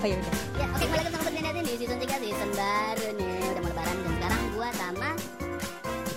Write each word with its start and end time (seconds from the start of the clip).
Oh 0.00 0.06
ya 0.06 0.16
udah. 0.16 0.32
Ya, 0.56 0.64
oke 0.66 0.80
kembali 0.80 1.02
lagi 1.02 1.12
sama 1.12 1.24
Berniatin 1.26 1.60
di 1.60 1.74
season 1.76 1.98
3 1.98 2.08
season 2.18 2.50
baru 2.56 3.06
nih 3.14 3.40
Udah 3.46 3.60
mau 3.60 3.68
lebaran 3.68 3.96
dan 3.98 4.12
sekarang 4.16 4.40
gua 4.50 4.68
sama 4.72 5.08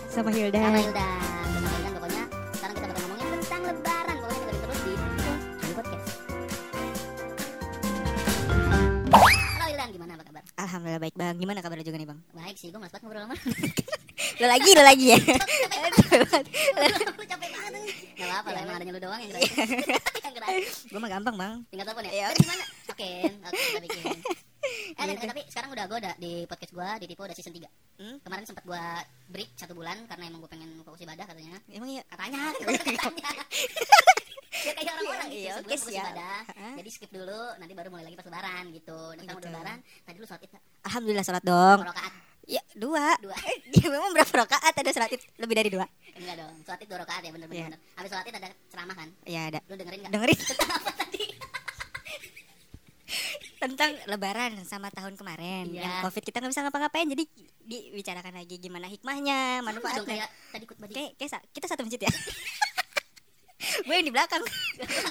Sama 0.07 0.29
Hilda. 0.31 0.62
sama 0.62 0.79
Hilda 0.79 1.09
Sama 1.44 1.67
Hilda 1.69 1.89
pokoknya 1.91 2.23
sekarang 2.54 2.73
kita 2.73 2.88
bakal 2.88 3.01
ngomongin 3.04 3.27
tentang 3.37 3.62
lebaran 3.65 4.15
Pokoknya 4.17 4.40
dengerin 4.40 4.62
terus 4.63 4.79
di 4.79 4.94
Podcast 5.73 6.08
Halo 9.12 9.67
Hildan, 9.67 9.90
gimana 9.91 10.12
apa 10.13 10.23
kabar? 10.23 10.44
Alhamdulillah 10.55 11.01
baik 11.01 11.15
bang. 11.15 11.36
Gimana 11.36 11.59
kabarnya 11.59 11.83
juga 11.83 11.97
nih 11.97 12.08
bang? 12.08 12.19
Baik 12.31 12.55
sih, 12.55 12.68
gua 12.72 12.79
malas 12.79 12.91
banget 12.94 13.04
ngobrol 13.04 13.23
sama 13.26 13.36
Lo 14.33 14.47
lagi, 14.54 14.69
lo 14.72 14.81
lagi 14.81 15.05
ya. 15.09 15.18
Gak 18.13 18.30
apa-apa 18.30 18.50
lah, 18.50 18.62
emang 18.63 18.76
adanya 18.77 18.94
lu 18.94 19.02
doang 19.02 19.20
yang 19.20 19.30
gerak 19.30 19.44
Yang 20.23 20.34
gerak 20.34 20.50
Gue 20.86 21.00
mah 21.00 21.09
gampang 21.12 21.36
bang. 21.36 21.55
Tinggal 21.68 21.86
telepon 21.86 22.04
ya? 22.05 22.12
Iya. 22.13 22.26
Terus 22.30 22.40
gimana? 22.40 22.63
Oke, 22.86 23.09
Eh, 25.03 25.13
tapi, 25.13 25.27
tapi 25.27 25.41
sekarang 25.48 25.70
udah 25.70 25.85
gue 25.85 25.98
udah 25.99 26.13
di 26.16 26.43
podcast 26.43 26.71
gue 26.71 26.88
di 26.98 27.05
Tipo 27.05 27.21
udah 27.23 27.34
season 27.34 27.52
3 27.52 27.66
Hmm? 27.93 28.17
Kemarin 28.20 28.43
sempat 28.43 28.63
gue 28.63 28.84
break 29.29 29.53
satu 29.53 29.71
bulan 29.71 30.03
karena 30.03 30.26
emang 30.26 30.39
gue 30.39 30.49
pengen 30.49 30.81
fokus 30.81 30.99
ibadah 30.99 31.23
katanya 31.23 31.55
Emang 31.67 31.88
iya. 31.88 32.02
Katanya, 32.03 32.52
katanya 32.57 33.43
Ya 34.55 34.71
kayak 34.71 34.95
orang-orang 34.95 35.27
gitu, 35.27 35.39
Iya, 35.39 35.52
sebelum 35.52 35.62
oke, 35.62 35.76
fokus 35.76 35.91
siap. 35.91 36.03
ibadah 36.07 36.39
Hah? 36.49 36.73
Jadi 36.73 36.89
skip 36.89 37.12
dulu, 37.12 37.53
nanti 37.53 37.73
baru 37.73 37.88
mulai 37.89 38.03
lagi 38.03 38.16
pas 38.16 38.23
lebaran 38.23 38.71
gitu 38.71 38.98
sekarang 39.13 39.29
udah 39.29 39.35
Gitu. 39.35 39.52
lebaran, 39.52 39.79
tadi 40.02 40.16
lu 40.16 40.26
sholat 40.26 40.41
id? 40.41 40.52
Alhamdulillah 40.84 41.23
sholat 41.23 41.43
dong. 41.43 41.79
Rokaat? 41.84 42.12
Ya 42.45 42.62
dua. 42.73 43.15
Dua 43.20 43.35
Ya 43.76 43.88
memang 43.88 44.12
berapa 44.12 44.38
rakaat 44.38 44.73
ada 44.73 44.90
sholat 44.90 45.12
id 45.12 45.21
lebih 45.38 45.54
dari 45.54 45.70
dua? 45.70 45.85
Enggak 46.13 46.35
dong, 46.40 46.54
sholat 46.63 46.79
id 46.79 46.88
dua 46.88 46.98
rokaat 46.98 47.21
ya 47.21 47.29
bener-bener 47.29 47.59
Iya. 47.59 47.65
bener. 47.70 47.79
Habis 47.93 48.09
sholat 48.09 48.26
id 48.26 48.35
ada 48.35 48.49
ceramah 48.67 48.95
kan? 48.95 49.09
Ya 49.23 49.41
ada. 49.48 49.59
Lu 49.65 49.76
dengerin 49.76 49.99
gak? 50.01 50.12
Dengerin 50.12 50.38
Apa 50.71 50.91
tadi? 50.95 51.23
tentang 53.64 53.96
lebaran 54.06 54.52
sama 54.64 54.88
tahun 54.90 55.16
kemarin. 55.16 55.72
Iya. 55.72 55.82
Yang 55.82 55.94
covid 56.04 56.24
kita 56.24 56.38
nggak 56.38 56.52
bisa 56.52 56.62
ngapa-ngapain 56.62 57.08
jadi 57.08 57.24
dibicarakan 57.64 58.34
lagi 58.36 58.56
gimana 58.58 58.86
hikmahnya, 58.86 59.64
manfaatnya. 59.64 60.04
kayak 60.04 60.30
tadi 60.52 60.66
khutbah 60.66 60.88
Kayak, 60.88 61.12
kayak 61.16 61.42
kita 61.50 61.66
satu 61.66 61.82
masjid 61.82 62.02
ya. 62.02 62.12
gue 63.84 63.96
yang 63.96 64.03
di 64.03 64.11
belakang. 64.11 64.44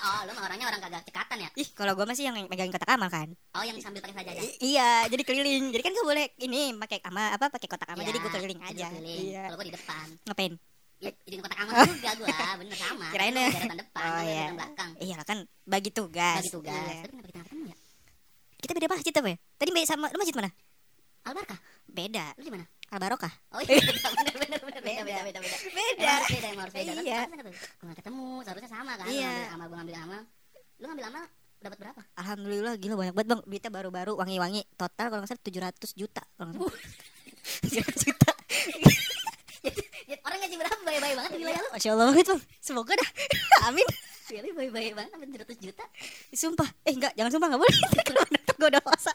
Oh, 0.02 0.20
lu 0.26 0.34
mah 0.34 0.44
orangnya 0.44 0.66
orang 0.66 0.82
kagak 0.82 1.02
cekatan 1.06 1.38
ya? 1.40 1.50
Ih, 1.54 1.68
kalau 1.72 1.94
gue 1.94 2.02
masih 2.02 2.26
yang 2.26 2.36
megangin 2.44 2.68
kotak 2.68 2.90
amal 2.90 3.06
kan. 3.06 3.30
Oh, 3.54 3.62
yang 3.62 3.78
sambil 3.78 4.02
pakai 4.02 4.18
sajadah 4.18 4.42
I- 4.42 4.58
iya, 4.74 5.06
jadi 5.06 5.22
keliling. 5.22 5.70
Jadi 5.70 5.80
kan 5.80 5.92
gak 5.94 6.04
boleh 6.04 6.26
ini 6.36 6.74
pakai 6.76 6.98
ama 7.06 7.32
apa 7.32 7.48
pakai 7.48 7.68
kotak 7.70 7.88
amal. 7.88 8.02
Iya, 8.02 8.10
jadi 8.10 8.18
gue 8.18 8.30
keliling 8.30 8.60
aja. 8.60 8.86
keliling. 8.90 9.22
Iya. 9.24 9.42
Kalau 9.46 9.56
gua 9.56 9.66
di 9.66 9.72
depan. 9.72 10.06
Ngapain? 10.26 10.52
Ya, 10.98 11.10
jadi 11.22 11.34
kotak 11.38 11.58
amal 11.58 11.72
juga 11.88 12.10
gua, 12.18 12.38
bener 12.60 12.76
sama. 12.76 13.06
Kirain 13.08 13.32
ya. 13.32 13.48
depan, 13.72 14.02
Oh, 14.04 14.22
iya. 14.22 14.46
belakang. 14.52 14.90
Iya 15.00 15.16
kan 15.22 15.38
bagi 15.64 15.90
tugas. 15.90 16.36
Bagi 16.42 16.50
tugas. 16.52 16.74
Iya. 16.74 17.00
Tapi 17.00 17.10
kenapa 17.14 17.28
kita 17.30 17.38
ya? 17.40 17.51
Kita 18.62 18.72
beda 18.78 18.86
masjid 18.86 19.10
apa 19.10 19.28
ya? 19.34 19.36
Tadi 19.58 19.70
sama 19.82 20.06
lu 20.14 20.18
masjid 20.22 20.36
mana? 20.38 20.50
Albarkah? 21.26 21.58
Beda. 21.90 22.30
Lu 22.38 22.46
di 22.46 22.52
mana? 22.54 22.64
Al 22.92 22.98
Barokah. 23.00 23.32
Oh 23.56 23.60
iya, 23.64 23.80
bener 23.80 24.36
bener 24.36 24.60
bener 24.68 24.80
beda 24.84 25.02
beda 25.02 25.20
beda 25.24 25.38
beda. 25.40 25.56
Beda. 25.72 26.04
Emang 26.04 26.12
harus 26.12 26.28
beda, 26.28 26.46
emang 26.46 26.62
harus 26.62 26.74
beda. 26.76 26.92
Iya. 26.92 27.20
Gua 27.24 27.84
nggak 27.88 27.98
ketemu, 28.04 28.26
seharusnya 28.44 28.70
sama 28.70 28.92
kan? 29.00 29.06
Lu 29.08 29.12
Iya. 29.16 29.32
ngambil 29.32 29.48
amal, 29.56 29.66
gua 29.66 29.76
ngambil 29.80 29.96
amal. 29.96 30.22
Lu 30.76 30.84
ngambil 30.86 31.06
amal 31.08 31.24
dapat 31.62 31.78
berapa? 31.78 32.00
Alhamdulillah 32.18 32.74
gila 32.74 32.94
banyak 32.98 33.14
banget 33.14 33.28
bang 33.30 33.40
Duitnya 33.46 33.70
baru-baru 33.70 34.12
wangi-wangi 34.18 34.66
Total 34.74 35.06
kalau 35.14 35.22
nggak 35.22 35.30
salah 35.30 35.46
700 35.46 35.94
juta 35.94 36.22
kalau 36.34 36.50
nggak 36.50 36.58
salah. 36.58 36.74
700 37.70 38.08
juta 38.10 38.32
Ya, 40.10 40.18
orang 40.26 40.38
ngaji 40.42 40.56
berapa? 40.58 40.76
Baik-baik 40.82 41.14
banget 41.14 41.30
di 41.30 41.38
wilayah 41.38 41.62
lu. 41.62 41.70
Masya 41.78 41.88
Allah 41.94 42.06
banget 42.10 42.26
bang 42.34 42.40
Semoga 42.58 42.92
dah 42.98 43.08
Amin 43.70 43.86
Really 44.24 44.50
baik-baik 44.50 44.92
banget 44.94 45.10
sampai 45.10 45.26
700 45.26 45.58
juta. 45.60 45.84
Sumpah 46.30 46.68
Eh 46.82 46.92
enggak 46.92 47.12
jangan 47.12 47.30
sumpah 47.30 47.48
nggak 47.48 47.60
boleh 47.60 47.76
Kalau 48.06 48.22
nonton 48.24 48.56
gue 48.56 48.70
dosa 48.76 49.12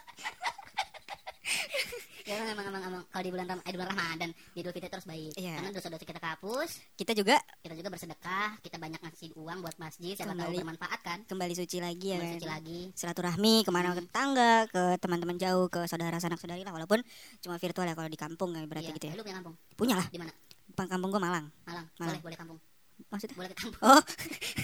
Ya 2.21 2.35
emang 2.35 2.59
emang 2.59 2.65
emang, 2.67 2.83
emang 2.85 3.03
kalau 3.07 3.23
di 3.23 3.31
bulan 3.31 3.47
Ram 3.47 3.59
eh, 3.59 3.71
di 3.71 3.77
bulan 3.79 3.89
Ramadan, 3.89 4.29
di 4.51 4.59
Idul 4.59 4.75
Fitri 4.75 4.91
terus 4.91 5.07
baik. 5.07 5.31
Iya. 5.33 5.55
Karena 5.55 5.71
dosa-dosa 5.71 6.03
kita 6.03 6.19
kehapus, 6.19 6.69
Kita 6.93 7.15
juga 7.15 7.39
kita 7.63 7.71
juga 7.71 7.87
bersedekah, 7.87 8.59
kita 8.59 8.75
banyak 8.75 8.99
ngasih 8.99 9.31
uang 9.33 9.63
buat 9.63 9.79
masjid, 9.79 10.11
siapa 10.11 10.35
tahu 10.35 10.43
Kembali. 10.43 10.59
bermanfaat 10.59 10.99
kan? 10.99 11.19
kembali 11.23 11.53
suci 11.55 11.79
lagi 11.79 12.11
ya 12.11 12.19
Kembali 12.19 12.27
kan 12.27 12.35
suci 12.35 12.49
lagi. 12.51 12.79
Silaturahmi 12.93 13.63
ke 13.63 13.71
mana 13.71 13.87
Hmm. 13.87 13.95
ke 13.95 14.03
tetangga 14.03 14.51
Ke 14.67 14.81
teman-teman 14.99 15.39
jauh 15.39 15.65
Ke 15.67 15.87
saudara 15.87 16.19
sanak 16.19 16.35
saudari 16.35 16.61
lah 16.61 16.75
Walaupun 16.75 16.99
cuma 17.39 17.55
virtual 17.55 17.87
ya 17.87 17.95
Kalau 17.95 18.11
di 18.11 18.19
kampung 18.19 18.51
ya 18.51 18.63
berarti 18.65 18.91
Iya. 18.91 18.95
gitu 18.99 19.05
ya 19.07 19.13
Lu 19.15 19.23
punya 19.23 19.37
kampung? 19.39 19.55
Punya 19.77 19.95
lah 19.95 20.07
Di 20.11 20.19
mana? 20.19 20.31
Kampung 20.75 21.09
gue 21.09 21.21
Malang 21.21 21.47
Malang. 21.63 21.87
Malang. 21.95 22.11
Boleh, 22.11 22.21
boleh 22.21 22.37
kampung. 22.37 22.59
Maksudnya 23.07 23.35
Boleh 23.39 23.49
ke 23.49 23.57
kampung. 23.57 23.81
Oh 23.81 24.01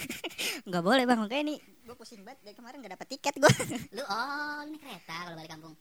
nggak 0.69 0.83
boleh 0.83 1.03
bang. 1.05 1.19
Makanya 1.19 1.43
ini 1.49 1.55
Gue 1.83 1.95
pusing 1.99 2.23
banget. 2.23 2.39
Dari 2.47 2.55
kemarin 2.55 2.79
gak 2.79 2.93
dapet 2.95 3.07
tiket 3.11 3.35
gue 3.35 3.51
Lu 3.91 4.03
oh, 4.07 4.59
lu 4.63 4.71
naik 4.71 4.81
kereta 4.81 5.15
kalau 5.27 5.35
balik 5.35 5.51
kampung. 5.51 5.73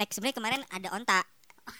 Naik 0.00 0.10
sebenarnya 0.16 0.36
kemarin 0.40 0.60
ada 0.72 0.88
onta. 0.96 1.20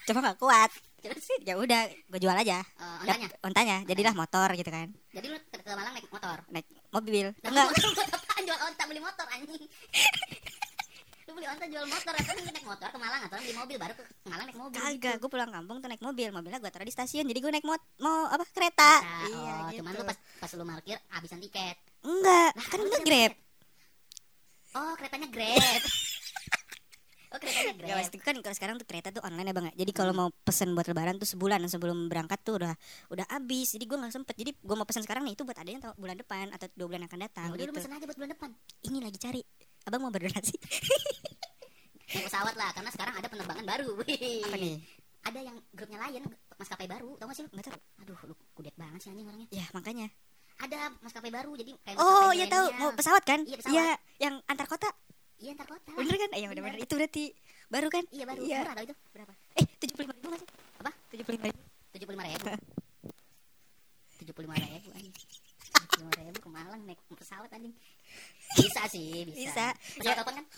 Cuma 0.04 0.20
gak 0.20 0.38
kuat. 0.38 0.70
Terus? 1.00 1.26
Ya 1.40 1.56
udah 1.56 1.88
gue 1.88 2.20
jual 2.20 2.36
aja. 2.36 2.60
Eh, 2.60 2.98
Dap- 3.08 3.16
ontanya. 3.16 3.28
ontanya. 3.40 3.76
Jadilah 3.88 4.12
motor 4.12 4.48
gitu 4.52 4.68
kan. 4.68 4.92
Jadi 5.16 5.26
lu 5.32 5.36
ke, 5.48 5.56
ke 5.64 5.72
Malang 5.72 5.94
naik 5.96 6.08
motor. 6.12 6.38
naik 6.52 6.66
mobil. 6.92 7.26
Lah, 7.32 7.48
enggak. 7.48 7.68
jual 8.40 8.58
onta 8.60 8.82
beli 8.84 9.00
motor 9.00 9.26
anjing. 9.32 9.64
lu 11.28 11.30
beli 11.32 11.46
onta 11.48 11.64
jual 11.72 11.84
motor. 11.88 12.12
Atau 12.12 12.32
lu 12.36 12.52
naik 12.52 12.66
motor 12.68 12.88
ke 12.92 12.98
Malang 13.00 13.20
atau 13.24 13.36
beli 13.40 13.54
mobil 13.56 13.76
baru 13.80 13.92
ke 13.96 14.04
Malang 14.28 14.46
naik 14.52 14.58
mobil. 14.60 14.76
kagak 14.76 15.16
gue 15.24 15.30
pulang 15.32 15.48
kampung 15.48 15.76
tuh 15.80 15.88
naik 15.88 16.04
mobil. 16.04 16.28
Mobilnya 16.36 16.60
gue 16.60 16.68
taruh 16.68 16.84
di 16.84 16.92
stasiun 16.92 17.24
jadi 17.24 17.40
gue 17.40 17.52
naik 17.56 17.64
mot 17.64 17.80
mau 18.04 18.28
apa 18.28 18.44
kereta. 18.52 18.92
Nah, 19.00 19.24
iya 19.24 19.52
oh, 19.56 19.68
gitu 19.72 19.80
cuman 19.80 19.92
lu 19.96 20.04
pas 20.04 20.18
pas 20.20 20.50
lu 20.52 20.64
parkir 20.68 21.00
habisan 21.08 21.40
tiket. 21.40 21.89
Enggak 22.02 22.50
Lah, 22.52 22.66
kan 22.66 22.78
lu 22.78 22.88
bisa 22.88 23.02
grab 23.02 23.32
Oh, 24.70 24.94
keretanya 24.94 25.26
Grab. 25.26 25.50
oh, 27.34 27.38
keretanya 27.38 27.74
Gak 27.74 27.82
Grab. 27.82 27.98
pasti 28.00 28.16
kan 28.18 28.34
kalau 28.38 28.54
sekarang 28.54 28.74
tuh 28.78 28.86
kereta 28.86 29.10
tuh 29.10 29.18
online 29.20 29.50
ya 29.50 29.54
bang 29.54 29.66
ya. 29.66 29.74
Jadi 29.82 29.90
kalau 29.90 30.12
Hmm. 30.12 30.20
mau 30.20 30.28
pesen 30.40 30.70
buat 30.72 30.86
lebaran 30.86 31.18
tuh 31.18 31.26
sebulan 31.26 31.58
sebelum 31.66 32.06
berangkat 32.06 32.38
tuh 32.40 32.62
udah 32.62 32.78
udah 33.10 33.26
habis. 33.28 33.74
Jadi 33.74 33.82
gue 33.84 33.98
nggak 33.98 34.14
sempet. 34.14 34.34
Jadi 34.38 34.54
gue 34.54 34.76
mau 34.78 34.86
pesen 34.86 35.02
sekarang 35.02 35.26
nih 35.26 35.34
itu 35.34 35.42
buat 35.42 35.58
ada 35.58 35.66
yang 35.66 35.82
tahu 35.82 35.98
bulan 35.98 36.14
depan 36.14 36.54
atau 36.54 36.70
dua 36.70 36.86
bulan 36.86 37.02
yang 37.02 37.10
akan 37.10 37.18
Ya 37.18 37.26
datang 37.26 37.48
udah 37.50 37.58
lu 37.58 37.66
gitu. 37.66 37.78
pesen 37.82 37.90
aja 37.90 38.04
buat 38.06 38.14
bulan 38.14 38.30
depan. 38.30 38.50
Ini 38.86 38.98
lagi 39.02 39.18
cari. 39.18 39.42
Abang 39.82 40.00
mau 40.00 40.12
berdonasi. 40.14 40.54
Naik 42.10 42.24
pesawat 42.26 42.54
lah, 42.54 42.70
karena 42.70 42.90
sekarang 42.90 43.14
ada 43.18 43.26
penerbangan 43.26 43.66
baru. 43.66 43.90
Apa 43.98 44.56
nih? 44.56 44.76
Ada 45.20 45.38
yang 45.42 45.56
grupnya 45.70 45.98
lain, 46.00 46.22
maskapai 46.54 46.86
baru. 46.86 47.14
Tau 47.14 47.26
gak 47.26 47.34
sih 47.34 47.42
lu? 47.42 47.50
Tahu. 47.50 47.78
Aduh, 48.02 48.18
lu 48.24 48.34
kudet 48.54 48.74
banget 48.74 49.02
sih 49.02 49.10
anjing 49.10 49.26
orangnya. 49.26 49.46
Ya 49.50 49.66
makanya. 49.70 50.06
Ada 50.60 50.78
maskapai 51.00 51.30
baru, 51.30 51.52
jadi 51.54 51.72
kayak 51.80 51.96
Oh 51.96 52.30
iya 52.30 52.44
tahu 52.46 52.66
mau 52.76 52.92
pesawat 52.92 53.24
kan? 53.24 53.40
Iya, 53.42 53.56
pesawat. 53.56 53.72
Iya 53.72 53.86
yang 54.20 54.34
antar 54.44 54.66
kota. 54.66 54.90
Iya, 55.36 55.56
ntar 55.56 55.66
kota. 55.66 55.88
lah. 55.88 55.96
Bener 55.96 56.16
kan? 56.16 56.30
Iya 56.30 56.46
udah 56.46 56.62
Bener. 56.62 56.74
bener. 56.76 56.84
Itu 56.84 56.92
berarti 56.94 57.24
baru 57.66 57.88
kan? 57.88 58.04
Iya, 58.08 58.24
baru. 58.24 58.40
Iya. 58.42 58.60
Murah 58.62 58.84
itu? 58.84 58.94
Berapa? 59.10 59.32
Eh 59.56 59.64
tujuh 59.78 59.94
puluh 59.96 60.04
lima 60.04 60.14
ribu 60.14 60.26
nggak 60.28 60.40
sih? 60.40 60.48
Apa? 60.76 60.90
Tujuh 61.08 61.24
puluh 61.24 61.36
lima 61.36 61.46
ribu. 61.48 61.60
Tujuh 61.90 62.04
puluh 62.04 62.16
lima 62.16 62.24
ribu. 62.28 62.44
Tujuh 64.20 64.32
puluh 64.36 64.46
lima 64.46 64.56
ribu 64.60 64.88
anjing. 64.92 65.14
Tujuh 65.90 66.04
puluh 66.04 66.12
lima 66.12 66.28
ribu 66.28 66.38
ke 66.38 66.50
Malang 66.52 66.80
naik 66.84 67.00
pesawat 67.10 67.48
anjing. 67.50 67.74
Bisa 68.52 68.82
sih, 68.86 69.24
bisa. 69.24 69.40
Bisa. 69.40 69.66
Pesawat 69.96 70.16
Ya. 70.20 70.24
kan? 70.28 70.44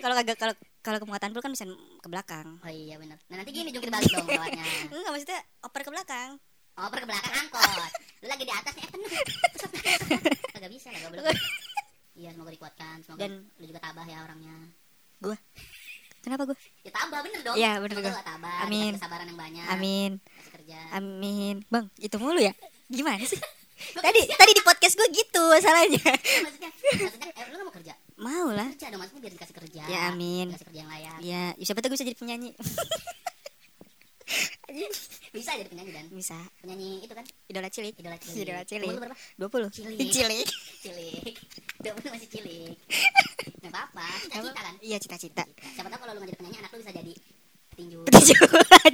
Kalau 0.00 0.16
kagak 0.16 0.36
kalau 0.40 0.54
kalau 0.80 0.96
ke 0.96 1.04
muatan 1.04 1.28
pun 1.30 1.44
kan 1.44 1.52
bisa 1.52 1.68
ke 2.00 2.08
belakang. 2.08 2.56
Oh 2.64 2.72
iya 2.72 2.96
benar. 2.96 3.20
Nah 3.28 3.36
nanti 3.36 3.52
gini 3.52 3.68
jungkir 3.68 3.92
balik 3.92 4.08
dong 4.08 4.24
pesawatnya. 4.24 4.64
Enggak 4.88 5.10
maksudnya 5.12 5.40
oper 5.60 5.80
ke 5.84 5.90
belakang. 5.92 6.30
Oh 6.78 6.86
per 6.88 6.98
ke 7.02 7.06
belakang 7.08 7.34
angkot. 7.34 7.90
Lu 8.20 8.26
lagi 8.28 8.44
di 8.44 8.52
atas 8.52 8.72
nih, 8.76 8.84
eh 8.84 8.90
penuh. 8.92 9.10
Kagak 10.54 10.70
bisa 10.70 10.88
lah 10.92 11.00
goblok. 11.08 11.36
Iya 12.14 12.28
semoga 12.36 12.50
dikuatkan. 12.52 12.96
Semoga 13.00 13.20
Dan- 13.24 13.48
lu 13.56 13.64
juga 13.64 13.80
tabah 13.80 14.06
ya 14.06 14.18
orangnya. 14.22 14.56
Kenapa 16.20 16.42
gue? 16.44 16.56
Ya 16.84 16.90
tabah 16.92 17.20
bener 17.24 17.40
dong. 17.40 17.56
Iya, 17.56 17.72
bener 17.80 17.94
lu 17.96 18.04
tabah. 18.04 18.56
Amin. 18.68 18.92
Kesabaran 18.92 19.24
yang 19.24 19.40
banyak. 19.40 19.66
Amin. 19.72 20.10
Kasih 20.20 20.52
kerja. 20.60 20.78
Amin. 20.92 21.64
Bang, 21.72 21.88
itu 21.96 22.16
mulu 22.20 22.40
ya? 22.40 22.52
Gimana 22.92 23.24
sih? 23.24 23.40
tadi 24.04 24.20
tadi 24.28 24.52
di 24.52 24.60
podcast 24.60 24.94
gue 25.00 25.08
gitu 25.08 25.40
masalahnya. 25.48 26.04
Ya, 26.04 26.40
maksudnya, 26.44 26.70
maksudnya 27.00 27.30
eh, 27.32 27.44
lu 27.48 27.54
gak 27.56 27.64
mau 27.64 27.74
kerja? 27.80 27.94
Mau 28.20 28.48
lah. 28.52 28.68
Kerja 28.76 28.92
dong 28.92 29.00
maksudnya 29.00 29.22
biar 29.24 29.32
dikasih 29.40 29.54
kerja. 29.56 29.82
Ya 29.88 30.00
amin. 30.12 30.52
Dikasih 30.52 30.68
kerja 30.68 30.80
yang 30.84 30.90
layak. 30.92 31.16
Ya, 31.24 31.42
ya 31.56 31.64
siapa 31.64 31.80
tahu 31.80 31.92
gue 31.92 31.96
bisa 31.96 32.04
jadi 32.04 32.18
penyanyi. 32.20 32.52
Bisa 35.36 35.50
jadi 35.52 35.66
penyanyi 35.66 35.92
dan 35.92 36.06
Bisa. 36.10 36.38
penyanyi 36.60 37.02
itu 37.02 37.12
kan 37.12 37.24
Idola 37.46 37.68
cilik. 37.68 37.94
idola 37.94 38.16
cilik. 38.16 38.42
Idola 38.42 38.62
cilik. 38.64 38.88
Umur 38.88 39.00
berapa? 39.02 39.16
20. 39.36 39.76
Cilik. 39.76 40.08
Cilik. 40.08 40.48
Cilik. 40.84 41.34
Udah 41.80 41.92
bener 41.94 42.10
masih 42.14 42.28
cilik. 42.28 42.74
Gak 43.62 43.70
apa-apa. 43.70 44.06
Cita-cita 44.22 44.60
kan. 44.60 44.74
Iya, 44.80 44.96
cita-cita. 44.98 45.42
Siapa 45.74 45.88
tahu 45.88 46.00
kalau 46.00 46.12
lu 46.14 46.20
gak 46.20 46.28
jadi 46.28 46.38
penyanyi 46.38 46.58
anak 46.58 46.70
lu 46.70 46.78
bisa 46.80 46.92
jadi 46.92 47.12
petinju. 47.70 47.98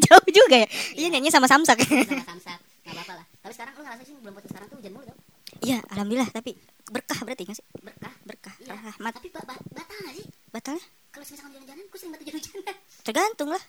Jauh 0.03 0.29
juga 0.29 0.57
ya. 0.59 0.69
Iya 0.95 1.07
nyanyi 1.11 1.31
sama 1.31 1.47
Samsak. 1.47 1.79
sama 1.83 2.25
samsak 2.27 2.59
nggak 2.87 3.03
apa-apa 3.03 3.15
lah 3.19 3.27
tapi 3.43 3.51
sekarang 3.51 3.73
lu 3.75 3.83
ngerasa 3.83 4.03
sih 4.07 4.15
belum 4.15 4.35
putus 4.39 4.51
sekarang 4.55 4.69
tuh 4.71 4.79
hujan 4.79 4.93
mulu 4.95 5.05
tau 5.05 5.19
Iya, 5.59 5.79
alhamdulillah 5.91 6.31
tapi 6.31 6.55
berkah 6.87 7.19
berarti 7.19 7.43
nggak 7.43 7.59
sih? 7.59 7.67
berkah 7.83 8.15
Berkah, 8.23 8.55
iya 8.63 8.79
rahmat. 8.79 9.11
tapi 9.11 9.29
ba 9.35 9.43
ba 9.43 9.55
batal 9.75 9.99
nggak 9.99 10.15
sih 10.15 10.27
Batalnya 10.55 10.85
kalau 11.11 11.25
misalkan 11.27 11.51
hujan-hujanan 11.51 11.83
gue 11.83 11.99
sering 11.99 12.13
batu 12.15 12.23
hujan-hujanan 12.23 12.75
tergantung 13.03 13.49
lah. 13.51 13.63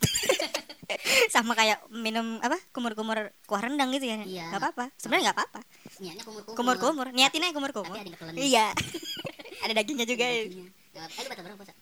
Sama 1.32 1.52
kayak 1.56 1.78
minum 1.88 2.36
apa? 2.44 2.60
Kumur-kumur 2.76 3.32
kuah 3.48 3.62
rendang 3.64 3.88
gitu 3.94 4.04
ya. 4.04 4.20
Iya. 4.20 4.52
Nggak 4.52 4.60
apa-apa. 4.60 4.84
Sebenarnya 5.00 5.32
nggak 5.32 5.38
apa-apa. 5.40 5.60
niatnya 5.96 6.22
kumur-kumur 6.28 6.56
Kumur-kumur. 6.56 7.06
Niatin 7.16 7.40
aja 7.40 7.48
tapi 7.48 7.56
kumur-kumur. 7.56 7.96
ada 7.96 8.36
Iya. 8.36 8.66
Ada 9.64 9.72
dagingnya 9.76 10.04
juga. 10.04 10.24
ya. 10.28 10.44
Dagingnya. 10.44 10.70
Nggak 10.92 11.04
eh 11.08 11.22
lu 11.24 11.28
baca 11.30 11.40
berapa 11.40 11.58
puasa 11.60 11.72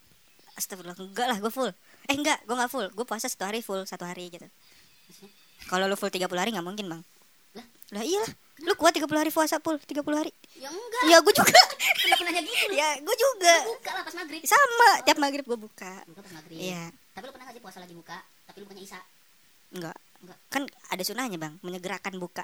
Astagfirullah. 0.55 0.99
Enggak 0.99 1.27
lah, 1.31 1.39
gue 1.39 1.51
full. 1.51 1.71
Eh 2.07 2.15
enggak, 2.15 2.39
gue 2.47 2.55
nggak 2.55 2.71
full. 2.71 2.87
Gue 2.95 3.07
puasa 3.07 3.27
satu 3.27 3.47
hari 3.47 3.63
full, 3.63 3.83
satu 3.83 4.03
hari 4.07 4.31
gitu. 4.31 4.47
Kalau 5.67 5.87
lu 5.87 5.95
full 5.95 6.11
30 6.11 6.27
hari 6.35 6.51
nggak 6.55 6.67
mungkin, 6.67 6.87
Bang. 6.87 7.03
Lah? 7.55 7.67
Lah 7.95 8.03
iyalah. 8.03 8.33
Lu 8.61 8.75
kuat 8.75 8.91
30 8.93 9.07
hari 9.13 9.29
puasa 9.29 9.59
full 9.59 9.77
30 9.77 10.03
hari. 10.13 10.33
ya 10.55 10.67
enggak 10.67 11.03
Iya, 11.05 11.17
gue 11.21 11.33
juga. 11.33 11.63
kenapa 11.97 12.23
nanya 12.25 12.43
gitu 12.43 12.65
lu 12.65 12.75
ya, 12.75 12.89
gue 12.97 13.17
juga. 13.17 13.55
buka 13.69 13.91
lah 13.93 14.03
pas 14.03 14.15
maghrib 14.17 14.41
Sama, 14.43 14.91
tiap 15.03 15.19
maghrib 15.19 15.45
gue 15.45 15.59
buka. 15.59 15.93
buka 16.05 16.21
pas 16.21 16.33
maghrib 16.35 16.59
Iya. 16.59 16.85
tapi 17.13 17.25
lu 17.25 17.33
pernah 17.33 17.47
gak 17.47 17.55
sih 17.55 17.63
puasa 17.63 17.79
lagi 17.79 17.95
buka 17.95 18.19
tapi 18.45 18.57
lu 18.59 18.67
punya 18.67 18.83
isa 18.83 18.99
Enggak. 19.71 19.97
Enggak. 20.19 20.39
Kan 20.49 20.63
ada 20.89 21.03
sunahnya, 21.03 21.37
Bang, 21.37 21.55
menyegerakan 21.61 22.15
buka. 22.17 22.43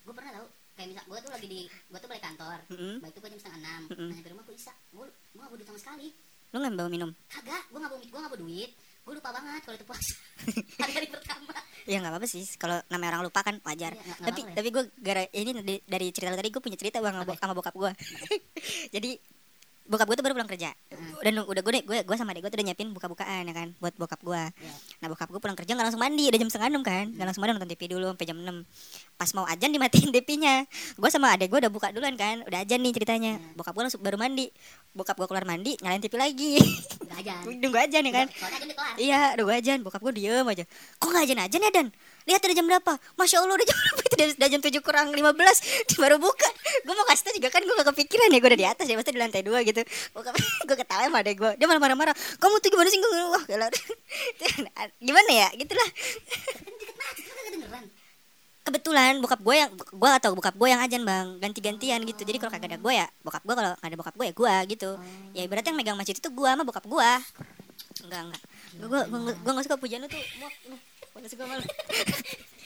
gue 0.00 0.14
pernah 0.14 0.30
tau 0.32 0.46
kayak 0.72 0.88
misal 0.88 1.04
gue 1.04 1.18
tuh 1.18 1.30
lagi 1.30 1.46
di 1.48 1.60
gue 1.66 1.98
tuh 1.98 2.06
balik 2.06 2.22
kantor 2.22 2.58
Mm-mm. 2.70 2.94
balik 2.98 3.12
tuh 3.12 3.20
gue 3.20 3.30
jam 3.30 3.40
setengah 3.40 3.60
enam 3.60 3.80
Mm-mm. 3.88 4.08
nah 4.08 4.14
nyampe 4.14 4.30
rumah 4.30 4.44
gue 4.46 4.54
isa 4.54 4.72
gue 4.88 5.04
gue 5.04 5.10
gak 5.34 5.42
bawa 5.44 5.58
duit 5.58 5.66
sama 5.66 5.80
sekali 5.80 6.08
Lu 6.48 6.56
nggak 6.56 6.72
bawa 6.72 6.88
minum? 6.88 7.10
kagak 7.26 7.62
gue 7.66 7.76
gak 7.76 7.90
bawa 7.90 7.98
gue 7.98 8.08
gak 8.14 8.30
bawa 8.30 8.38
duit 8.38 8.70
gue 9.08 9.16
lupa 9.16 9.32
banget 9.32 9.64
kalau 9.64 9.74
itu 9.74 9.86
puasa 9.88 10.12
hari-hari 10.84 11.08
pertama 11.08 11.56
Ya 11.88 12.04
nggak 12.04 12.12
apa-apa 12.12 12.28
sih. 12.28 12.44
Kalau 12.60 12.84
namanya 12.92 13.16
orang 13.16 13.32
lupa 13.32 13.40
kan 13.40 13.56
wajar. 13.64 13.96
Iya, 13.96 14.04
nggak 14.04 14.20
tapi 14.20 14.28
apa-apa 14.36 14.50
ya. 14.52 14.56
tapi 14.60 14.68
gue 14.68 14.84
gara 15.00 15.22
ini 15.32 15.50
dari, 15.88 16.06
cerita 16.12 16.28
lu 16.28 16.36
tadi 16.36 16.52
gue 16.52 16.60
punya 16.60 16.76
cerita 16.76 17.00
bang 17.00 17.16
Apa 17.16 17.24
bo- 17.24 17.40
sama 17.40 17.56
bokap 17.56 17.72
gue. 17.72 17.92
Jadi 18.94 19.10
bokap 19.88 20.06
gue 20.12 20.16
tuh 20.20 20.24
baru 20.24 20.34
pulang 20.36 20.50
kerja. 20.52 20.70
Heeh. 20.70 21.12
Dan 21.24 21.32
udah 21.42 21.62
gue 21.64 21.72
gue 21.80 21.98
gue 22.04 22.16
sama 22.20 22.36
adek 22.36 22.44
gue 22.44 22.50
tuh 22.52 22.58
udah 22.60 22.66
nyiapin 22.68 22.88
buka-bukaan 22.92 23.42
ya 23.48 23.54
kan 23.56 23.68
buat 23.80 23.96
bokap 23.96 24.20
gue. 24.20 24.42
Iya. 24.52 24.72
Nah 25.00 25.06
bokap 25.08 25.28
gue 25.32 25.40
pulang 25.40 25.56
kerja 25.56 25.72
nggak 25.72 25.86
langsung 25.88 26.02
mandi, 26.04 26.28
udah 26.28 26.38
jam 26.38 26.48
setengah 26.52 26.68
enam 26.68 26.82
kan, 26.84 27.08
nggak 27.08 27.26
langsung 27.26 27.42
mandi 27.42 27.52
nonton 27.56 27.70
TV 27.72 27.82
dulu 27.88 28.06
sampai 28.12 28.26
jam 28.28 28.38
6 28.38 29.18
Pas 29.18 29.30
mau 29.34 29.44
ajan 29.48 29.70
dimatiin 29.72 30.10
TV-nya. 30.20 30.54
Gue 30.94 31.10
sama 31.10 31.32
adek 31.34 31.48
gue 31.50 31.58
udah 31.64 31.72
buka 31.72 31.88
duluan 31.90 32.14
kan, 32.14 32.44
udah 32.44 32.58
ajan 32.62 32.78
nih 32.84 32.92
ceritanya. 32.92 33.32
Iya. 33.40 33.56
Bokap 33.56 33.72
gue 33.72 33.82
langsung 33.88 34.02
baru 34.04 34.16
mandi. 34.20 34.46
Bokap 34.92 35.16
gue 35.16 35.26
keluar 35.26 35.44
mandi, 35.48 35.72
nyalain 35.80 36.04
TV 36.04 36.14
lagi. 36.20 36.60
nggak 37.08 37.18
aja 37.24 37.34
Nunggu 37.64 37.78
aja 37.80 37.98
nih 38.04 38.12
kan. 38.12 38.26
udah 38.28 38.94
Iya, 39.00 39.18
udah 39.40 39.44
gue 39.48 39.56
ajan. 39.56 39.78
Bokap 39.80 40.00
gue 40.04 40.12
diem 40.20 40.46
aja. 40.46 40.64
Kok 41.00 41.08
gak 41.10 41.24
ajan-ajan 41.24 41.60
ya, 41.64 41.70
Dan? 41.72 41.88
Lihat 42.26 42.40
udah 42.42 42.56
jam 42.56 42.66
berapa? 42.66 42.92
Masya 43.14 43.36
Allah, 43.44 43.54
udah 43.54 43.66
jam 43.68 43.76
berapa? 43.82 44.00
Itu 44.02 44.14
udah, 44.18 44.48
jam 44.48 44.60
7 44.64 44.82
kurang 44.82 45.06
15. 45.14 45.22
Dia 45.86 45.98
baru 46.04 46.16
buka. 46.18 46.48
Gue 46.82 46.94
mau 46.96 47.06
kasih 47.06 47.22
tau 47.28 47.34
juga 47.36 47.48
kan 47.52 47.62
gue 47.62 47.74
gak 47.78 47.88
kepikiran 47.94 48.28
ya. 48.34 48.38
Gue 48.42 48.50
udah 48.50 48.60
di 48.60 48.68
atas 48.68 48.84
ya, 48.88 48.94
pasti 48.98 49.12
di 49.14 49.20
lantai 49.20 49.42
2 49.44 49.68
gitu. 49.68 49.80
Bokap 50.16 50.34
gue 50.68 50.76
ketawa 50.76 51.02
sama 51.06 51.18
adek 51.22 51.36
gue. 51.38 51.52
Dia 51.60 51.66
malah 51.70 51.82
marah-marah. 51.82 52.14
Kamu 52.40 52.58
tuh 52.58 52.68
gimana 52.72 52.88
sih? 52.90 52.98
Gue 52.98 53.10
wah, 53.30 53.44
gila. 53.46 53.66
gimana 54.98 55.30
ya? 55.30 55.48
Gitulah. 55.54 55.88
kan 55.88 56.72
banget 56.98 57.16
itu 57.22 57.30
kan 57.30 57.42
kedengeran 57.46 57.84
Kebetulan 58.68 59.12
bokap 59.24 59.40
gue 59.40 59.56
yang 59.56 59.70
gue 59.72 60.10
atau 60.20 60.30
bokap 60.36 60.52
gue 60.52 60.68
yang 60.68 60.76
ajan 60.84 61.00
bang 61.00 61.40
ganti-gantian 61.40 62.04
gitu 62.04 62.20
jadi 62.20 62.36
kalau 62.36 62.52
kagak 62.52 62.76
ada 62.76 62.76
gue 62.76 62.92
ya 62.92 63.08
bokap 63.24 63.40
gue 63.40 63.54
kalau 63.56 63.72
ada 63.72 63.94
bokap 63.96 64.12
gue 64.12 64.26
ya 64.28 64.34
gue 64.36 64.54
gitu 64.76 64.90
ya 65.32 65.42
ibaratnya 65.48 65.72
yang 65.72 65.78
megang 65.80 65.96
masjid 65.96 66.12
itu 66.12 66.28
gue 66.28 66.48
sama 66.52 66.68
bokap 66.68 66.84
gue 66.84 67.10
enggak 68.04 68.20
enggak 68.28 68.42
gue 68.76 69.00
gue 69.08 69.32
gue 69.40 69.52
nggak 69.56 69.64
suka 69.64 69.80
pujian 69.80 70.04
lu 70.04 70.08
tuh 70.12 70.20
muak 70.36 70.52
gue 71.18 71.26
nggak 71.26 71.32
suka 71.34 71.44
malu 71.44 71.62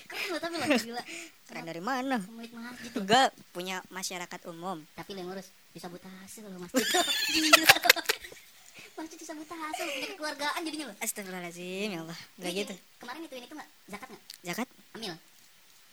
keren 0.05 0.29
lo 0.29 0.37
tapi 0.37 0.55
lo 0.55 0.67
gila? 0.69 1.03
Keren 1.49 1.65
dari 1.65 1.81
mana? 1.81 2.21
Lo 2.21 3.01
gue 3.01 3.23
punya 3.51 3.81
masyarakat 3.89 4.41
umum. 4.45 4.85
Tapi 4.93 5.17
lo 5.17 5.25
yang 5.25 5.29
ngurus. 5.33 5.49
Disabotase 5.73 6.45
lo 6.45 6.61
masjid 6.61 6.85
gila 6.85 7.65
masjid 9.01 9.17
disabotase 9.17 9.81
lo 9.81 9.89
punya 9.89 10.09
kekeluargaan 10.13 10.61
jadinya 10.63 10.87
lo 10.93 10.95
Astagfirullahaladzim 11.01 11.89
ya 11.89 11.99
Allah. 12.05 12.19
Nggak 12.37 12.53
Ini 12.53 12.61
gitu. 12.61 12.75
kemarin 13.01 13.21
itu 13.25 13.35
ini 13.41 13.47
tuh 13.49 13.57
nggak? 13.57 13.69
Zakat 13.89 14.09
nggak? 14.13 14.23
Zakat? 14.45 14.69
Amil. 14.93 15.15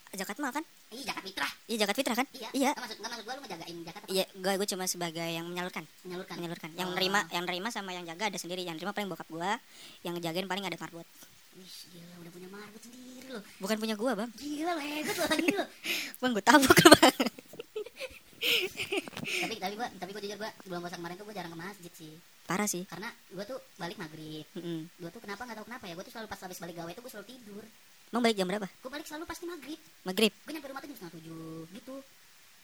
Zakat 0.09 0.37
mah 0.37 0.51
kan? 0.51 0.63
Iya 0.89 1.03
zakat 1.05 1.23
fitrah. 1.23 1.51
Iya 1.63 1.77
zakat 1.79 1.95
fitrah 1.95 2.15
kan? 2.17 2.27
Iya. 2.35 2.49
Iya. 2.51 2.71
Nggak 2.75 2.81
maksud 2.83 2.97
nggak 2.99 3.11
maksud 3.15 3.23
gua 3.23 3.33
lu 3.33 3.41
ngejagain 3.47 3.75
zakat 3.87 4.01
apa? 4.03 4.09
Iya 4.11 4.25
gue 4.35 4.53
gue 4.59 4.67
cuma 4.67 4.83
sebagai 4.83 5.27
yang 5.31 5.45
menyalurkan. 5.47 5.83
Menyalurkan. 6.03 6.35
Menyalurkan. 6.35 6.69
Yang 6.75 6.89
Oh. 6.91 6.95
nerima 6.99 7.19
yang 7.31 7.43
nerima 7.47 7.69
sama 7.71 7.95
yang 7.95 8.03
jaga 8.03 8.27
ada 8.27 8.35
sendiri. 8.35 8.67
Yang 8.67 8.83
nerima 8.83 8.91
paling 8.91 9.07
bokap 9.07 9.31
gue 9.31 9.51
yang 10.03 10.11
ngejagain 10.19 10.43
paling 10.43 10.67
ada 10.67 10.75
marbot 10.75 11.07
Gila 11.59 12.13
udah 12.17 12.31
punya 12.31 12.47
marbot 12.47 12.79
sendiri 12.79 13.27
lo 13.29 13.39
bukan 13.57 13.75
punya 13.77 13.95
gue 13.95 14.11
bang 14.13 14.29
gila 14.33 14.71
lo 14.73 14.81
lagi 15.25 15.49
lo 15.51 15.65
bang 16.19 16.31
gue 16.31 16.43
tabok 16.43 16.77
lu 16.77 16.89
bang 16.93 17.15
tapi 19.39 19.55
tapi 19.57 19.73
gua 19.75 19.87
tapi 19.93 20.09
gua 20.09 20.21
jujur 20.21 20.37
gua 20.37 20.51
bulan 20.63 20.79
puasa 20.81 20.95
kemarin 20.95 21.15
tuh 21.15 21.25
gua 21.25 21.35
jarang 21.35 21.51
ke 21.51 21.59
masjid 21.59 21.91
sih 21.93 22.13
parah 22.45 22.65
sih 22.65 22.83
karena 22.85 23.11
gua 23.29 23.43
tuh 23.45 23.59
balik 23.75 23.97
maghrib 23.97 24.47
Mm-mm. 24.53 24.87
gua 24.95 25.09
tuh 25.09 25.19
kenapa 25.19 25.43
nggak 25.43 25.57
tahu 25.59 25.67
kenapa 25.67 25.83
ya 25.85 25.93
gua 25.93 26.03
tuh 26.03 26.13
selalu 26.13 26.27
pas 26.27 26.39
habis 26.39 26.57
balik 26.57 26.75
gawe 26.75 26.89
tuh 26.89 27.01
gua 27.01 27.11
selalu 27.11 27.27
tidur 27.29 27.63
Emang 28.09 28.25
balik 28.25 28.35
jam 28.35 28.47
berapa? 28.47 28.67
gua 28.79 28.89
balik 28.89 29.05
selalu 29.05 29.25
pasti 29.25 29.45
maghrib 29.45 29.79
Maghrib. 30.01 30.31
gua 30.39 30.51
nyampe 30.51 30.67
rumah 30.67 30.81
tuh 30.81 30.87
jam 30.87 30.97
setengah 30.97 31.13
tujuh 31.13 31.43
gitu 31.73 31.95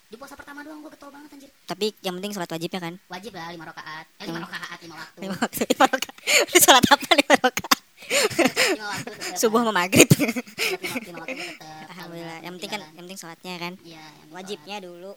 di 0.06 0.16
puasa 0.16 0.34
pertama 0.34 0.60
doang 0.62 0.80
gua 0.80 0.90
getol 0.90 1.12
banget 1.12 1.30
anjir 1.34 1.52
Tapi 1.66 1.86
yang 2.00 2.16
penting 2.16 2.32
sholat 2.32 2.50
wajibnya 2.50 2.80
kan. 2.80 2.94
wajib 3.08 3.32
lah 3.32 3.48
lima 3.52 3.66
rakaat 3.68 4.06
eh 4.16 4.26
lima 4.26 4.38
Hmm. 4.38 4.48
rakaat 4.48 4.80
lima 4.82 4.96
waktu 4.96 5.20
Lima 5.24 5.36
waktu, 5.36 5.62
lima 5.68 5.86
rakaat. 5.86 6.16
Sholat 6.56 6.86
apa 6.88 7.08
lima 7.14 7.36
rakaat? 7.38 7.82
Subuh 9.40 9.62
sama 9.62 9.74
maghrib. 9.76 10.06
Alhamdulillah. 11.92 12.40
Yang 12.42 12.54
penting 12.60 12.72
kan, 12.72 12.82
yang 12.94 13.04
penting 13.06 13.20
sholatnya 13.20 13.54
kan. 13.58 13.74
iya 13.82 14.04
penting 14.04 14.34
Wajibnya 14.34 14.78
dulu. 14.82 15.14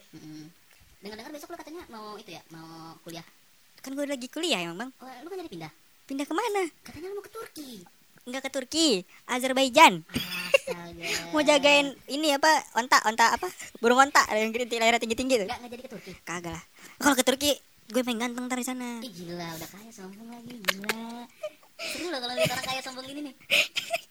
dengar-dengar 0.98 1.30
besok 1.30 1.54
lu 1.54 1.56
katanya 1.56 1.82
mau 1.88 2.18
itu 2.18 2.34
ya 2.34 2.42
mau 2.50 2.98
kuliah 3.06 3.22
Kan 3.78 3.94
gue 3.94 4.02
lagi 4.02 4.26
kuliah 4.26 4.66
emang 4.66 4.76
bang. 4.76 4.90
oh 4.98 5.06
lu 5.22 5.28
kan 5.30 5.38
jadi 5.38 5.50
pindah 5.50 5.72
Pindah 6.10 6.26
ke 6.26 6.34
mana? 6.34 6.62
katanya 6.82 7.06
lu 7.08 7.22
mau 7.22 7.24
ke 7.24 7.30
Turki 7.30 7.86
Enggak 8.28 8.44
ke 8.44 8.50
Turki, 8.52 8.88
Azerbaijan. 9.24 10.04
Mau 11.32 11.40
jagain 11.40 11.96
ini 12.12 12.36
apa? 12.36 12.60
Onta, 12.76 13.00
onta 13.08 13.32
apa? 13.32 13.48
Burung 13.80 13.96
onta 13.96 14.20
yang 14.28 14.52
gede 14.52 14.76
layar 14.76 15.00
tinggi-tinggi 15.00 15.40
tuh. 15.40 15.48
Enggak, 15.48 15.58
enggak 15.64 15.72
jadi 15.72 15.80
ke 15.80 15.90
Turki. 15.96 16.12
Kagak 16.28 16.52
lah. 16.52 16.64
Kalau 17.00 17.16
ke 17.16 17.24
Turki, 17.24 17.56
gue 17.88 18.02
pengen 18.04 18.28
ganteng 18.28 18.44
ntar 18.44 18.60
di 18.60 18.68
sana. 18.68 19.00
Ih 19.00 19.08
gila, 19.08 19.48
udah 19.56 19.68
kaya 19.72 19.88
sombong 19.88 20.28
lagi, 20.28 20.60
gila. 20.60 21.24
Seru 21.78 22.10
loh 22.10 22.18
kalau 22.18 22.34
lihat 22.34 22.50
orang 22.50 22.66
kaya 22.66 22.80
sombong 22.82 23.06
gini 23.06 23.20
nih. 23.24 23.34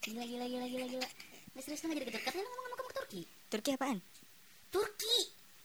Gila, 0.02 0.24
gila, 0.24 0.46
gila, 0.46 0.66
gila, 0.66 0.86
gila. 0.88 1.08
Nah, 1.52 1.62
serius 1.62 1.82
nggak 1.82 1.98
jadi 1.98 2.06
Turki? 2.08 2.24
Katanya 2.24 2.46
ngomong 2.46 2.66
mau 2.66 2.78
ke 2.80 2.96
Turki. 2.96 3.22
Turki 3.48 3.70
apaan? 3.74 3.98
Turki, 4.68 5.18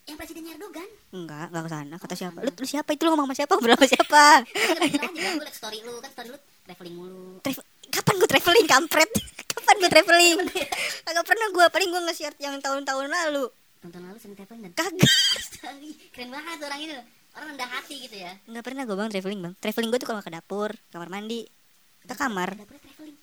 yang 0.05 0.17
presidennya 0.17 0.53
Erdogan. 0.53 0.89
Enggak, 1.13 1.47
enggak 1.49 1.63
ke 1.63 1.71
sana. 1.71 1.95
Kata 1.97 2.13
Oh, 2.13 2.19
siapa? 2.19 2.39
Lu, 2.41 2.51
lu 2.53 2.67
siapa 2.67 2.91
itu 2.91 3.03
lu 3.03 3.11
ngomong 3.13 3.29
sama 3.29 3.37
siapa? 3.37 3.55
Berapa 3.57 3.85
siapa? 3.85 4.25
Kan 4.43 5.13
gue 5.15 5.45
liat 5.45 5.55
story 5.55 5.79
lu, 5.81 5.95
kan 5.99 6.11
story 6.11 6.29
lu 6.29 6.39
traveling 6.65 6.95
mulu. 6.97 7.25
Travel- 7.41 7.69
Kapan 7.93 8.15
gue 8.17 8.29
traveling 8.31 8.67
kampret? 8.67 9.11
Kapan 9.53 9.75
gue 9.79 9.91
traveling? 9.91 10.37
Kagak 11.03 11.25
pernah 11.25 11.47
gue, 11.51 11.67
paling 11.69 11.89
gue 11.89 12.03
nge-share 12.03 12.37
yang 12.39 12.57
tahun-tahun 12.59 13.07
lalu. 13.07 13.45
Tonton 13.79 14.01
lalu 14.01 14.19
sering 14.19 14.35
traveling 14.35 14.63
dan 14.65 14.73
Kagak. 14.73 15.13
Keren 16.11 16.31
banget 16.31 16.59
orang 16.63 16.81
ini 16.81 16.93
loh. 16.95 17.07
Orang 17.33 17.47
rendah 17.53 17.69
hati 17.71 17.97
gitu 18.01 18.17
ya. 18.17 18.33
Enggak 18.45 18.65
pernah 18.65 18.83
gue 18.83 18.93
bang 18.93 19.09
traveling 19.09 19.41
bang. 19.41 19.55
Traveling 19.57 19.89
gue 19.89 20.01
tuh 20.01 20.09
kalau 20.09 20.21
ke 20.21 20.31
dapur, 20.31 20.71
kamar 20.89 21.09
mandi, 21.09 21.45
ke 22.07 22.15
kamar. 22.15 22.51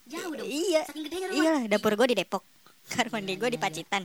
Jauh 0.09 0.33
dong. 0.33 0.47
Iya. 0.47 0.81
Saking 0.89 1.03
gedenya 1.05 1.27
rumah. 1.29 1.43
Iya 1.43 1.53
dapur 1.69 1.93
gue 1.93 2.07
di 2.11 2.17
Depok. 2.17 2.43
Kamar 2.89 3.07
mandi 3.13 3.33
gue 3.37 3.49
di 3.53 3.59
Pacitan. 3.61 4.03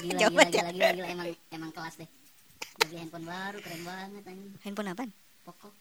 Gila, 0.00 0.18
Jauh 0.20 0.30
gila, 0.30 0.44
gila, 0.46 0.70
gila, 0.70 0.90
gila, 0.94 1.08
emang, 1.10 1.26
emang 1.50 1.70
kelas 1.74 1.94
deh. 1.98 2.08
Beli 2.80 2.96
handphone 2.96 3.26
baru, 3.26 3.58
keren 3.60 3.82
banget 3.84 4.22
anjing. 4.24 4.50
Handphone 4.62 4.88
apaan? 4.94 5.10
Pokok. 5.44 5.74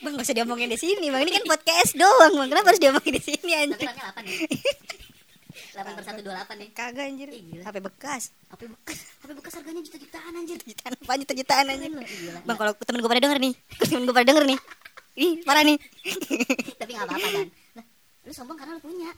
Bang 0.00 0.12
gak 0.16 0.24
usah 0.28 0.36
diomongin 0.36 0.68
di 0.72 0.78
sini 0.80 1.08
bang. 1.08 1.22
Ini 1.24 1.32
kan 1.40 1.44
podcast 1.48 1.92
doang 1.96 2.32
bang. 2.36 2.48
Kenapa 2.52 2.66
harus 2.72 2.80
diomongin 2.80 3.12
di 3.16 3.22
sini 3.22 3.50
Tapi 3.52 3.60
anjing? 3.60 3.88
RAM-nya 3.88 4.12
8 4.12 4.24
nih. 4.24 4.36
8 5.76 5.96
per 5.96 6.04
128 6.04 6.60
nih. 6.60 6.68
Kagak 6.72 7.04
anjir. 7.04 7.28
Gila. 7.32 7.62
HP 7.64 7.76
bekas. 7.84 8.22
HP 8.52 8.62
bekas, 8.72 8.98
HP 9.24 9.30
bekas 9.36 9.52
harganya 9.56 9.82
juta-jutaan 9.84 10.32
anjir. 10.36 10.58
Jutaan 10.64 10.92
apa 10.96 11.12
juta-jutaan 11.20 11.64
anjir. 11.68 11.90
Gila. 11.92 12.40
Bang 12.44 12.56
kalau 12.56 12.72
temen 12.76 12.98
gue 13.04 13.10
pada 13.12 13.22
denger 13.24 13.38
nih. 13.40 13.54
Temen 13.84 14.02
gue 14.04 14.14
pada 14.16 14.28
denger 14.28 14.44
nih. 14.48 14.58
Ih 15.16 15.40
parah 15.42 15.64
nih. 15.64 15.80
Tapi 16.80 16.90
enggak 16.92 17.08
apa-apa 17.08 17.28
kan. 17.32 17.48
Lu 18.28 18.32
sombong 18.36 18.56
karena 18.60 18.72
lu 18.76 18.82
punya. 18.84 19.10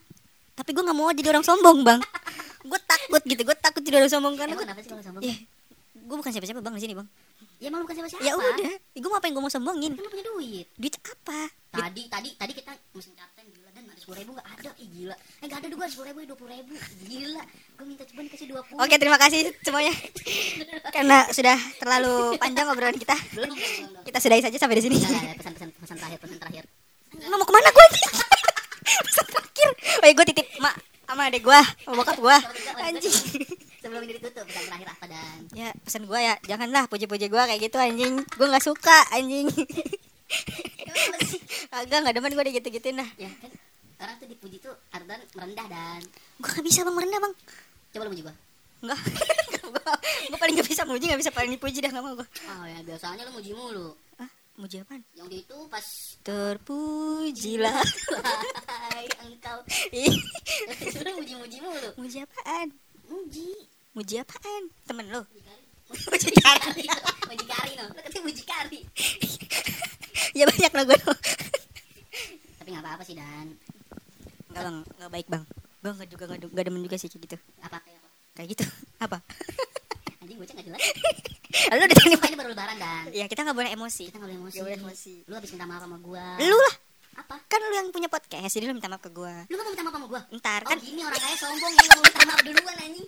Tapi 0.55 0.71
gue 0.75 0.83
gak 0.83 0.99
mau 0.99 1.11
jadi 1.15 1.29
orang 1.35 1.47
sombong 1.47 1.87
bang. 1.87 2.01
Gue 2.71 2.81
takut 2.83 3.23
gitu. 3.23 3.47
Gue 3.47 3.55
takut 3.55 3.79
jadi 3.79 4.03
orang 4.03 4.11
sombong 4.11 4.35
karena 4.35 4.59
Emang 4.59 4.59
gue 4.59 4.67
kenapa 4.67 4.81
sih 4.83 4.91
kalau 4.91 5.05
sombong? 5.07 5.23
Ya, 5.23 5.37
gue 5.95 6.17
bukan 6.19 6.33
siapa-siapa 6.35 6.59
bang 6.59 6.75
di 6.75 6.83
sini 6.83 6.95
bang. 6.99 7.09
Ya 7.59 7.67
emang 7.71 7.83
bukan 7.87 7.95
siapa-siapa. 7.95 8.23
Ya 8.23 8.33
udah, 8.35 8.75
gue 8.79 9.11
ngapain 9.11 9.33
gue 9.35 9.43
mau 9.43 9.51
sombongin? 9.51 9.93
Kan 9.95 10.03
lu 10.03 10.11
punya 10.11 10.27
duit. 10.27 10.67
Duit 10.75 10.95
apa? 10.99 11.41
Tadi, 11.69 12.03
tadi, 12.11 12.29
tadi 12.35 12.53
kita 12.55 12.71
mesin 12.95 13.15
captain 13.15 13.47
gila 13.55 13.71
dan 13.71 13.83
ada 13.87 13.99
sepuluh 13.99 14.19
ribu 14.19 14.31
gak 14.35 14.49
ada, 14.51 14.71
ih 14.83 14.89
gila. 14.91 15.17
Eh 15.43 15.47
gak 15.47 15.59
ada 15.63 15.69
dua 15.71 15.85
sepuluh 15.87 16.07
ribu, 16.11 16.19
dua 16.27 16.39
puluh 16.39 16.51
ribu, 16.55 16.75
gila. 17.07 17.43
Gue 17.79 17.85
minta 17.87 18.03
coba 18.07 18.21
dikasih 18.27 18.47
dua 18.51 18.61
puluh. 18.67 18.79
Oke 18.83 18.95
terima 18.99 19.19
kasih 19.19 19.41
semuanya. 19.63 19.95
Karena 20.97 21.19
sudah 21.31 21.59
terlalu 21.79 22.15
panjang 22.39 22.67
obrolan 22.67 22.99
kita, 22.99 23.17
belum, 23.35 23.55
belum, 23.55 23.91
belum. 23.95 23.98
Kita 24.09 24.19
sudahi 24.19 24.41
saja 24.41 24.57
sampai 24.57 24.81
di 24.81 24.85
sini. 24.89 24.97
Nggak, 24.97 25.13
nggak, 25.13 25.37
pesan-pesan 25.45 25.69
pesan 25.77 25.97
terakhir, 26.01 26.19
pesan 26.25 26.39
terakhir. 26.41 26.65
Lo 27.29 27.35
mau 27.37 27.45
ke 27.45 27.53
mana 27.53 27.69
gue? 27.69 27.87
Pesan 29.09 29.27
terakhir. 29.29 29.69
Oh 30.01 30.09
gue 30.09 30.27
titip 30.33 30.47
mak 30.59 30.75
sama 31.05 31.29
adek 31.29 31.43
gue, 31.45 31.61
sama 31.85 31.95
bokap 32.01 32.17
gue. 32.17 32.37
Anjing. 32.81 33.17
Sebelum 33.79 34.01
ini 34.05 34.13
ditutup, 34.17 34.45
pesan 34.49 34.65
terakhir 34.65 34.89
apa 34.97 35.05
dan? 35.09 35.39
Ya 35.53 35.69
pesan 35.85 36.09
gue 36.09 36.21
ya, 36.21 36.35
janganlah 36.45 36.89
puji-puji 36.89 37.29
gue 37.29 37.43
kayak 37.45 37.61
gitu 37.61 37.77
anjing. 37.77 38.15
Gue 38.37 38.47
nggak 38.49 38.65
suka 38.65 38.99
anjing. 39.13 39.49
Kagak 41.69 41.99
nggak 42.05 42.15
demen 42.17 42.33
gue 42.33 42.45
gitu-gituin 42.61 42.97
dah. 43.01 43.09
Ya 43.21 43.29
kan 43.45 43.51
orang 43.99 44.15
tuh 44.17 44.29
dipuji 44.31 44.57
tuh 44.63 44.73
artian 44.95 45.21
merendah 45.35 45.67
dan 45.67 46.01
Gue 46.39 46.51
gak 46.55 46.65
bisa 46.65 46.87
bang 46.87 46.95
merendah 46.95 47.19
bang. 47.19 47.35
coba 47.89 48.03
lu 48.07 48.11
puji 48.15 48.23
gua. 48.25 48.35
Enggak. 48.79 49.01
gue 50.29 50.39
paling 50.39 50.55
gak 50.55 50.69
bisa 50.69 50.83
muji 50.85 51.05
gak 51.09 51.21
bisa 51.21 51.33
paling 51.33 51.51
dipuji 51.51 51.79
dah 51.81 51.91
gak 51.91 52.05
mau 52.05 52.15
gue. 52.15 52.29
Oh 52.47 52.65
ya 52.67 52.79
biasanya 52.83 53.23
lu 53.27 53.33
muji 53.35 53.53
mulu. 53.53 53.97
Ah, 54.17 54.31
muji 54.55 54.83
apaan? 54.83 55.03
Yang 55.17 55.29
di 55.29 55.37
itu 55.43 55.59
pas 55.67 55.87
Terpujilah. 56.23 57.81
Engkau 59.25 59.59
Ih, 59.91 60.15
lu 61.01 61.11
muji-muji 61.17 61.59
mulu. 61.59 61.89
muji 61.97 62.19
apaan? 62.21 62.69
Muji. 63.09 63.49
Muji 63.93 64.15
apaan? 64.21 64.63
Temen 64.85 65.07
lo? 65.09 65.23
Muji 65.89 66.31
kari. 66.39 66.85
Muji 67.27 67.45
kari 67.47 67.73
no. 67.75 67.85
Lu 67.89 68.01
katanya 68.05 68.23
muji 68.23 68.43
kari. 68.45 68.81
ya 70.35 70.45
banyak 70.45 70.73
lah 70.73 70.85
gue. 70.85 70.99
Tapi 72.59 72.69
nggak 72.69 72.85
apa-apa 72.85 73.03
sih 73.03 73.17
dan 73.17 73.57
Enggak 74.49 74.63
bang, 74.65 74.77
enggak 74.97 75.11
baik 75.11 75.27
bang. 75.27 75.45
Enggak 75.81 76.09
juga 76.11 76.25
enggak, 76.29 76.39
enggak 76.53 76.65
demen 76.69 76.83
juga 76.85 76.97
sih 76.99 77.09
kayak 77.09 77.23
gitu. 77.25 77.37
apa 77.65 77.79
kayak 78.39 78.55
gitu. 78.55 78.65
Apa? 79.05 79.19
Anjing 80.23 80.39
bocah 80.39 80.55
nggak 80.55 80.67
jelas. 80.71 80.81
Lu 81.75 81.83
udah 81.83 81.97
tanya 81.97 82.17
Ini 82.23 82.37
baru 82.39 82.51
lebaran 82.55 82.77
dan 82.79 83.03
Ya 83.11 83.25
kita 83.27 83.41
nggak 83.43 83.57
boleh 83.57 83.71
emosi. 83.75 84.05
kita 84.09 84.17
nggak 84.23 84.31
boleh 84.31 84.39
emosi. 84.39 84.55
Nggak 84.55 84.67
boleh 84.71 84.79
emosi. 84.79 85.13
Lu 85.27 85.33
habis 85.35 85.51
minta 85.51 85.67
maaf 85.67 85.83
sama 85.83 85.97
gua. 85.99 86.27
Lu 86.39 86.55
lah, 86.55 86.75
Apa? 87.19 87.35
kan 87.51 87.59
lu 87.59 87.75
yang 87.75 87.89
punya 87.91 88.07
podcast, 88.07 88.53
jadi 88.53 88.71
lu 88.71 88.79
minta 88.79 88.87
maaf 88.87 89.03
ke 89.03 89.11
gue. 89.11 89.35
Lu 89.51 89.55
nggak 89.59 89.67
mau 89.67 89.73
minta 89.75 89.83
maaf 89.83 89.95
sama 89.99 90.07
gua? 90.07 90.21
Ntar 90.31 90.61
Oh 90.63 90.71
kan 90.71 90.79
gini 90.79 91.01
orang 91.03 91.19
kaya 91.19 91.37
sombong 91.37 91.73
ya 91.75 91.83
nggak 91.83 91.99
mau 91.99 92.05
minta 92.07 92.23
maaf 92.23 92.41
duluan 92.47 92.77
anjing. 92.79 93.07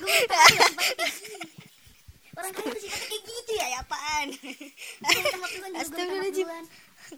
Lu 0.00 0.06
minta 0.08 0.36
maaf 0.40 0.48
gini. 0.48 1.38
Orang 2.34 2.50
kaya 2.50 2.66
tuh 2.66 2.80
sifatnya 2.82 3.06
kayak 3.06 3.22
gitu 3.30 3.52
ya. 3.54 3.66
ya 3.70 3.78
apaan? 3.78 4.26
Gua 4.34 5.78
Astagfirullahaladzim. 5.78 6.46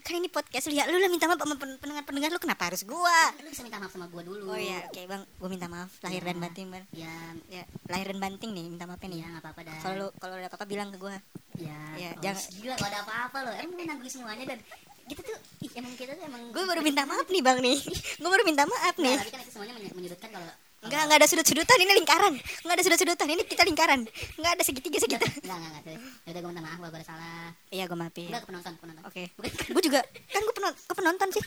Kan 0.02 0.14
ini 0.14 0.26
podcast 0.26 0.66
lu 0.66 0.74
ya, 0.74 0.84
lu 0.84 0.96
lah 0.96 1.06
minta 1.06 1.24
maaf 1.24 1.38
sama 1.38 1.54
pen- 1.54 1.78
pendengar-pendengar 1.78 2.28
lu 2.28 2.38
kenapa 2.38 2.66
harus 2.66 2.82
gua? 2.82 3.18
Lu 3.38 3.48
bisa 3.48 3.62
minta 3.62 3.78
maaf 3.78 3.90
sama 3.90 4.06
gua 4.06 4.20
dulu. 4.20 4.48
Oh 4.48 4.56
ya, 4.56 4.82
oke 4.84 4.98
bang, 5.00 5.22
gue 5.22 5.48
minta 5.48 5.66
maaf 5.66 5.90
lahir 6.00 6.20
Ya. 6.20 6.26
dan 6.26 6.38
batin 6.38 6.66
bang. 6.68 6.84
Ya, 6.90 7.14
Ya, 7.48 7.62
lahir 7.86 8.06
dan 8.08 8.18
banting 8.18 8.50
nih, 8.50 8.66
minta 8.68 8.84
maafnya 8.84 9.08
nih. 9.08 9.18
ya 9.18 9.26
nggak 9.28 9.42
apa-apa 9.42 9.60
dan. 9.62 9.78
Kalau 9.80 10.06
kalau 10.16 10.34
ada 10.34 10.46
apa-apa 10.46 10.64
bilang 10.64 10.88
ke 10.90 10.98
gue. 10.98 11.16
Ya, 11.58 11.78
Ya, 11.96 12.10
oh, 12.10 12.20
jangan- 12.20 12.46
gila 12.52 12.74
kalau 12.74 12.90
ada 12.90 13.00
apa-apa 13.02 13.38
loh. 13.42 13.54
Emang 13.56 13.78
nanggung 13.80 14.10
semuanya 14.10 14.44
dan 14.46 14.58
kita 15.06 15.20
tuh 15.22 15.38
ih, 15.60 15.70
emang 15.74 15.92
kita 15.94 16.12
tuh 16.12 16.24
emang 16.26 16.42
Gue 16.50 16.64
baru 16.64 16.80
minta 16.82 17.02
maaf 17.04 17.26
nih 17.26 17.40
bang 17.40 17.58
nih. 17.60 17.78
Gue 18.18 18.28
baru 18.28 18.42
minta 18.42 18.64
maaf 18.64 18.94
Nah, 18.96 19.04
nih. 19.06 19.16
tapi 19.16 19.30
kan 19.30 19.40
itu 19.40 19.50
semuanya 19.50 19.72
menyudutkan 19.94 20.30
kalau 20.30 20.50
Enggak, 20.84 21.02
enggak 21.08 21.18
ada 21.18 21.26
sudut-sudutan, 21.26 21.78
ini 21.80 21.92
lingkaran. 21.96 22.34
Enggak 22.36 22.74
ada 22.76 22.84
sudut-sudutan, 22.84 23.26
ini 23.32 23.42
kita 23.42 23.62
lingkaran. 23.64 24.00
Enggak 24.36 24.52
ada 24.54 24.62
segitiga 24.62 24.98
segitiga. 25.00 25.26
Enggak, 25.40 25.56
enggak, 25.56 25.72
enggak. 25.82 25.98
udah 26.26 26.40
gue 26.40 26.50
minta 26.52 26.62
maaf 26.62 26.78
kalau 26.78 26.90
gue 26.92 27.00
ada 27.00 27.08
salah. 27.08 27.44
Iya, 27.72 27.84
gue 27.88 27.98
maafin. 27.98 28.26
Enggak 28.28 28.42
ke 28.42 28.48
penonton, 28.48 28.72
ke 28.72 28.80
penonton. 28.84 29.02
Oke. 29.08 29.22
Ke 29.32 29.72
Gue 29.72 29.82
juga 29.82 30.00
kan 30.04 30.40
gue 30.44 30.54
penon 30.54 30.72
ke 30.76 30.94
penonton 30.94 31.28
sih. 31.32 31.42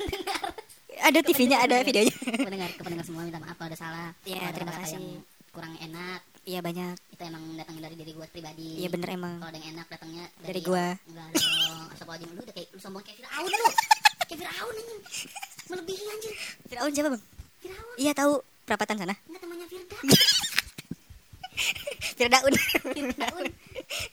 ada 1.00 1.20
TV-nya, 1.22 1.58
ada 1.62 1.76
videonya. 1.80 2.16
pendengar, 2.42 2.70
ke 2.74 2.82
pendengar 2.84 3.06
semua 3.06 3.22
minta 3.24 3.40
maaf 3.40 3.56
kalau 3.56 3.70
ada 3.70 3.80
salah. 3.80 4.08
Iya, 4.26 4.50
terima 4.52 4.74
kasih. 4.76 4.98
yang 4.98 5.06
kurang 5.50 5.74
enak, 5.78 6.22
Iya 6.44 6.60
banyak. 6.60 6.96
itu 7.10 7.22
emang 7.22 7.44
datangnya 7.54 7.82
dari 7.86 7.96
diri 7.96 8.12
gue 8.14 8.28
pribadi. 8.28 8.82
Iya 8.82 8.90
bener 8.90 9.10
emang. 9.14 9.38
Kalau 9.38 9.50
ada 9.50 9.60
yang 9.60 9.70
enak 9.72 9.88
datangnya 9.88 10.26
Dari 10.40 10.60
gua. 10.62 10.86
Enggak 11.06 11.28
dong. 11.30 11.86
Astagfirullahaladzim, 11.90 12.30
lu 12.34 12.42
udah 12.42 12.56
kayak 12.58 12.68
lu 12.70 12.80
sombong 12.80 13.04
kayak 13.06 13.18
Firaun 13.20 13.50
lu. 13.50 13.70
Kayak 14.30 14.40
Firaun 14.46 14.74
anjing. 14.74 15.00
Melebihi 15.70 16.04
anjing. 16.06 16.36
Firaun 16.66 16.92
siapa 16.92 17.10
bang? 17.10 17.24
Firaun. 17.60 17.96
Iya 17.98 18.12
tahu 18.14 18.34
perapatan 18.70 18.96
sana. 18.96 19.16
Enggak 19.26 19.42
temannya 19.42 19.66
Firda. 19.66 19.96
Firdaun. 22.16 22.54
Firaun. 22.86 23.46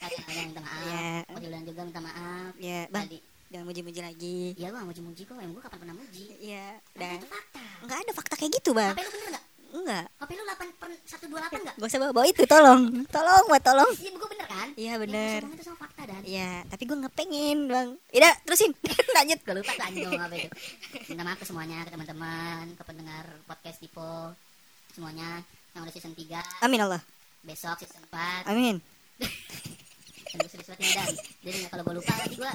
Kagak 0.00 0.24
ada 0.26 0.42
minta 0.42 0.60
maaf. 0.60 0.82
Iya. 0.82 1.10
Podilan 1.28 1.62
juga 1.62 1.80
minta 1.84 2.00
maaf. 2.00 2.50
Iya 2.56 2.80
bang. 2.88 3.04
Tadi. 3.06 3.18
Jangan 3.46 3.64
muji-muji 3.64 4.00
lagi. 4.02 4.38
Iya 4.58 4.74
gak 4.74 4.84
muji-muji 4.84 5.22
kok. 5.22 5.36
Emang 5.36 5.54
gua 5.54 5.62
kapan 5.62 5.78
pernah 5.86 5.94
muji. 5.94 6.24
Iya. 6.40 6.66
Tapi 6.88 6.98
Udah. 6.98 7.12
itu 7.14 7.28
fakta. 7.28 7.62
Enggak 7.84 7.98
ada 8.00 8.12
fakta 8.12 8.34
kayak 8.34 8.52
gitu 8.56 8.70
bang. 8.72 8.90
HP 8.90 9.00
lu 9.00 9.10
bener 9.12 9.28
gak? 9.30 9.44
Enggak. 9.66 10.04
HP 10.16 10.30
lu 10.32 10.42
8 10.42 10.80
per 10.80 10.88
128 11.04 11.66
gak? 11.66 11.74
Gak 11.76 11.86
usah 11.86 11.98
bawa, 12.00 12.12
bawa 12.16 12.26
itu 12.26 12.42
tolong. 12.42 12.80
Tolong 13.06 13.44
buat 13.46 13.62
tolong. 13.62 13.92
Iya 13.94 14.10
gua 14.16 14.28
bener 14.30 14.46
kan? 14.48 14.68
Iya 14.74 14.86
Yang 14.88 15.00
bener. 15.06 15.38
ngomong 15.42 15.54
itu 15.54 15.64
sama 15.64 15.78
fakta 15.78 16.02
dan. 16.06 16.20
Iya, 16.26 16.50
tapi 16.66 16.82
gue 16.84 16.96
nggak 16.96 17.14
pengen 17.14 17.58
bang. 17.66 17.88
Iya, 18.10 18.30
terusin. 18.42 18.72
Lanjut. 19.16 19.38
Gua 19.42 19.54
lupa 19.54 19.72
anjing 19.78 20.02
ngomong 20.04 20.24
apa 20.26 20.34
itu. 20.34 20.48
Minta 21.06 21.22
maaf 21.22 21.38
ke 21.38 21.46
semuanya, 21.46 21.78
ke 21.86 21.90
teman-teman, 21.90 22.64
ke 22.74 22.82
pendengar 22.82 23.24
podcast 23.46 23.78
Tipo. 23.78 24.34
Semuanya 24.96 25.44
yang 25.76 25.84
udah 25.84 25.92
season 25.92 26.16
3, 26.16 26.64
Amin 26.64 26.80
Allah. 26.80 27.04
besok 27.44 27.76
season 27.84 28.00
4. 28.08 28.48
Amin. 28.48 28.80
Dan 30.32 30.40
gue 30.40 30.76
nih 30.80 30.90
dan. 30.96 31.12
Jadi 31.44 31.58
kalau 31.68 31.82
gua 31.84 31.94
lupa 32.00 32.12
nanti 32.16 32.36
gua 32.40 32.52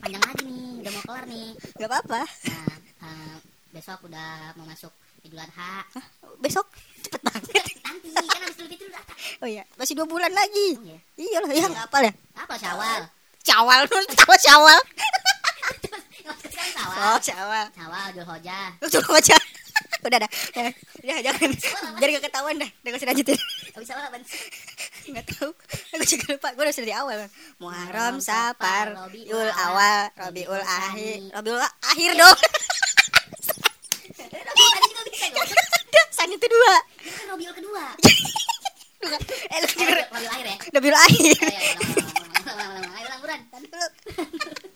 panjang 0.00 0.24
lagi 0.24 0.44
nih, 0.48 0.80
udah 0.80 0.92
mau 0.96 1.02
kelar 1.04 1.24
nih. 1.28 1.48
Gak 1.76 1.88
apa-apa. 1.92 2.20
Nah, 2.24 2.76
eh, 3.04 3.36
besok 3.76 3.98
udah 4.08 4.28
mau 4.56 4.64
masuk 4.64 4.92
Idul 5.28 5.40
Adha. 5.44 5.84
Hah? 5.84 6.06
Besok 6.40 6.72
cepet 7.04 7.20
banget. 7.20 7.44
Nanti 7.84 8.08
kan 8.12 8.48
Fitri 8.48 8.76
udah 8.80 9.00
datang. 9.00 9.16
Oh 9.44 9.48
iya, 9.48 9.68
masih 9.76 9.92
dua 9.92 10.08
bulan 10.08 10.32
lagi. 10.32 10.68
Oh, 10.80 10.88
iya. 10.88 10.98
Iya 11.20 11.38
lah, 11.44 11.50
ya 11.52 11.66
nggak 11.68 11.86
apa 11.92 11.98
ya. 12.00 12.12
Apa 12.32 12.54
Syawal? 12.60 13.00
Cawal 13.44 13.78
lu 13.84 13.96
tahu 14.16 14.36
cawal. 14.40 14.80
Sekarang 16.40 16.70
Syawal. 16.72 16.96
Oh, 17.12 17.18
cawal. 17.20 17.66
Syawal, 17.76 18.06
Julhojah. 18.16 18.72
Aja. 18.80 19.36
Udah 20.04 20.18
dah. 20.20 20.30
Ya, 20.52 20.68
ya 21.00 21.16
jangan. 21.32 21.50
Biar 21.96 22.08
gak 22.20 22.24
ketahuan 22.28 22.60
dah. 22.60 22.68
Udah 22.84 22.88
gak 22.92 23.00
usah 23.00 23.08
lanjutin. 23.08 23.38
Habis 23.72 23.90
apa 23.90 24.16
sih? 24.20 25.12
Nggak 25.12 25.24
tahu. 25.32 25.50
Aku 25.96 26.04
juga 26.04 26.26
lupa. 26.36 26.48
Gue 26.52 26.62
udah 26.68 26.74
dari 26.76 26.94
awal. 26.94 27.18
Muharram, 27.60 28.20
Safar, 28.20 28.92
Rabiul 28.92 29.48
Awal, 29.48 30.12
Rabiul 30.16 30.62
Akhir, 30.64 31.32
Rabiul 31.32 31.60
Akhir 31.64 32.10
dong. 32.16 32.38
Tadi 34.14 34.86
juga 34.92 35.02
bisa 35.08 35.26
gua. 35.32 35.44
Ada, 35.44 36.02
San 36.12 36.28
itu 36.28 36.46
dua. 36.46 36.74
Kan 37.00 37.24
Robiul 37.32 37.52
kedua. 37.56 37.84
Dua. 39.00 39.18
Eh 39.52 39.58
lu 39.60 39.68
Oh. 39.68 39.84
Robiul 39.84 40.30
akhir 40.32 40.46
ya? 40.48 40.56
Rabiul 40.72 40.96
Akhir. 40.96 41.36
Oh, 41.36 41.48
iya, 41.48 41.60
iya, 41.60 41.74
ulang, 42.44 42.56
ulang, 42.56 42.68
ulang, 42.72 42.88
ulang, 42.88 43.20
ulang, 43.20 43.20
ulang. 43.24 43.40
Ayo 43.52 43.68
ulang. 43.68 44.72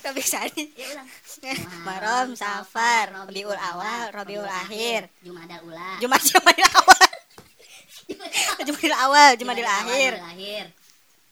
Tapi 0.00 0.20
Sani. 0.24 0.64
Ya 0.80 0.86
ulang. 0.96 1.08
Muharram, 1.84 2.28
Safar, 2.32 3.12
Rabiul 3.12 3.56
Awal, 3.56 4.12
Rabiul 4.12 4.48
Akhir. 4.48 5.08
Jumadal 5.20 5.60
Ula. 5.66 6.00
Jumat 6.00 6.20
Jumadil 6.30 6.68
Awal. 6.68 7.10
Jumadil 8.64 8.94
Awal, 8.94 9.30
Jumadil 9.36 9.68
Akhir. 9.68 10.12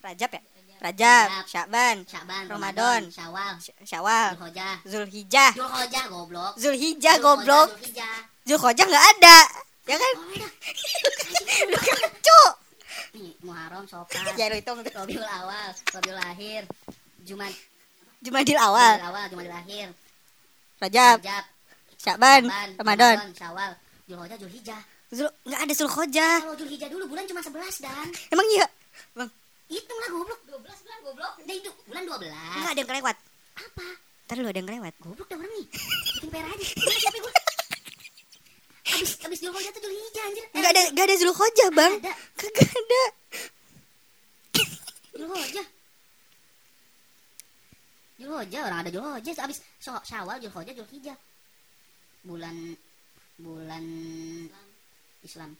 Rajab 0.03 0.31
ya? 0.35 0.43
Rajab. 0.83 1.27
Syakban, 1.47 1.97
Syaban, 2.11 2.43
Ramadan. 2.51 3.01
Syawal, 3.07 3.55
Sy- 3.63 3.77
Syawal. 3.87 4.35
Zulhijjah, 4.83 5.55
Julhojah 5.55 6.05
goblok. 6.11 6.53
Zulhijjah 6.59 7.17
goblok. 7.23 7.71
Zulhijjah. 7.79 8.17
Zulhijjah 8.43 8.87
nggak 8.91 9.07
ada. 9.17 9.39
Ya 9.87 9.97
kan? 9.99 10.15
Lu 11.71 11.79
kan 11.79 11.99
cuk. 12.19 12.53
Muharram, 13.47 13.85
Sofar, 13.87 14.35
Ya 14.35 14.51
lu 14.51 14.59
hitung. 14.59 14.83
Rabiul 14.83 15.23
Awal, 15.23 15.71
Rabiul 15.95 16.19
Akhir, 16.19 16.63
Jumat, 17.23 17.55
Jumadil 18.23 18.55
Awal, 18.57 18.95
Jumadil 18.97 19.09
Awal, 19.11 19.25
Jumadil 19.31 19.55
Akhir, 19.55 19.87
Rajab, 20.79 21.17
Rajab, 21.21 21.45
Syaban, 21.99 22.43
Ramadan. 22.79 23.17
Syawal, 23.35 23.73
Julhojah, 24.07 24.37
Julhijjah. 24.39 24.81
Zul 25.13 25.29
nggak 25.45 25.61
ada 25.61 25.73
Zulhijjah. 25.77 26.37
Kalau 26.41 26.57
Julhijjah 26.57 26.89
dulu 26.89 27.05
bulan 27.05 27.29
cuma 27.29 27.45
11 27.45 27.85
dan 27.85 28.09
Emang 28.33 28.47
iya? 28.49 28.67
Bang, 29.13 29.29
hitung 29.69 29.99
lah 30.01 30.09
goblok 30.09 30.41
12 30.49 30.57
bulan 30.57 30.99
goblok. 31.05 31.33
Nah 31.45 31.55
itu 31.55 31.71
bulan 31.85 32.03
12. 32.09 32.33
nggak 32.33 32.73
ada 32.73 32.81
yang 32.81 32.89
kelewat. 32.89 33.17
Apa? 33.53 33.87
Ntar 34.25 34.37
lu 34.41 34.49
ada 34.49 34.59
yang 34.59 34.69
kelewat. 34.73 34.95
Goblok 35.05 35.27
dah 35.29 35.37
orang 35.37 35.53
nih. 35.53 35.67
Bikin 36.17 36.29
PR 36.33 36.47
aja. 36.49 36.65
Siapa 36.97 37.19
gue? 37.21 37.33
Abis 38.83 39.11
abis 39.21 39.39
Julhijjah 39.45 39.73
tuh 39.77 39.83
Julhijjah 39.85 40.25
anjir. 40.25 40.45
Eh, 40.49 40.57
Nggak 40.57 40.71
ada 40.73 40.83
nggak 40.97 41.05
ada 41.05 41.17
Zulhijjah, 41.21 41.69
Bang. 41.77 41.93
Ada. 42.01 42.13
Kagak 42.39 42.71
ada. 42.73 43.03
Julhijjah. 45.13 45.67
Julhijjah 48.23 48.63
orang 48.63 48.79
ada 48.87 48.91
Julhijjah 48.91 49.43
abis 49.43 49.59
Syaw- 49.83 50.05
Syawal 50.07 50.39
Julhijjah 50.39 50.75
Julhijjah. 50.79 51.17
Bulan 52.23 52.79
bulan 53.37 53.85
Islam. 55.21 55.51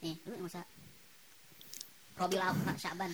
Nih, 0.00 0.16
lu 0.24 0.36
yang 0.36 0.44
masa 0.44 0.60
Robiul 2.16 2.44
Awal 2.44 2.76
Syaban. 2.76 3.12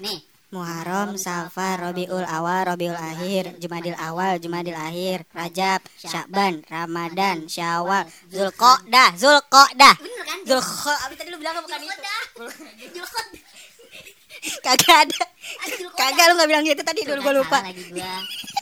Nih, 0.00 0.20
Muharram, 0.48 1.18
Safar, 1.18 1.82
Rabiul 1.82 2.24
Awal, 2.24 2.62
Rabiul 2.72 2.94
Akhir, 2.94 3.58
Jumadil 3.58 3.96
Awal, 3.98 4.38
Jumadil 4.38 4.76
Akhir, 4.78 5.26
Rajab, 5.34 5.82
Syakban, 5.98 6.62
Ramadan, 6.70 7.50
Syawal, 7.50 8.06
Zulqa'dah, 8.30 9.18
Zulqa'dah. 9.18 9.94
bener 9.98 10.22
kan? 10.24 10.38
Zulqa, 10.46 10.94
apa 10.94 11.12
tadi 11.18 11.28
lu 11.34 11.38
bilang 11.42 11.58
bukan 11.60 11.80
itu? 11.82 11.92
Julhijjah. 12.96 13.43
Kagak 14.60 14.96
ada. 15.08 15.22
Kagak 15.94 16.24
lu 16.28 16.34
nggak 16.34 16.48
bilang 16.48 16.64
gitu 16.64 16.82
tadi 16.82 17.00
dulu 17.02 17.20
kan 17.20 17.34
lupa. 17.34 17.58
lagi 17.62 17.82
gua. 17.88 18.14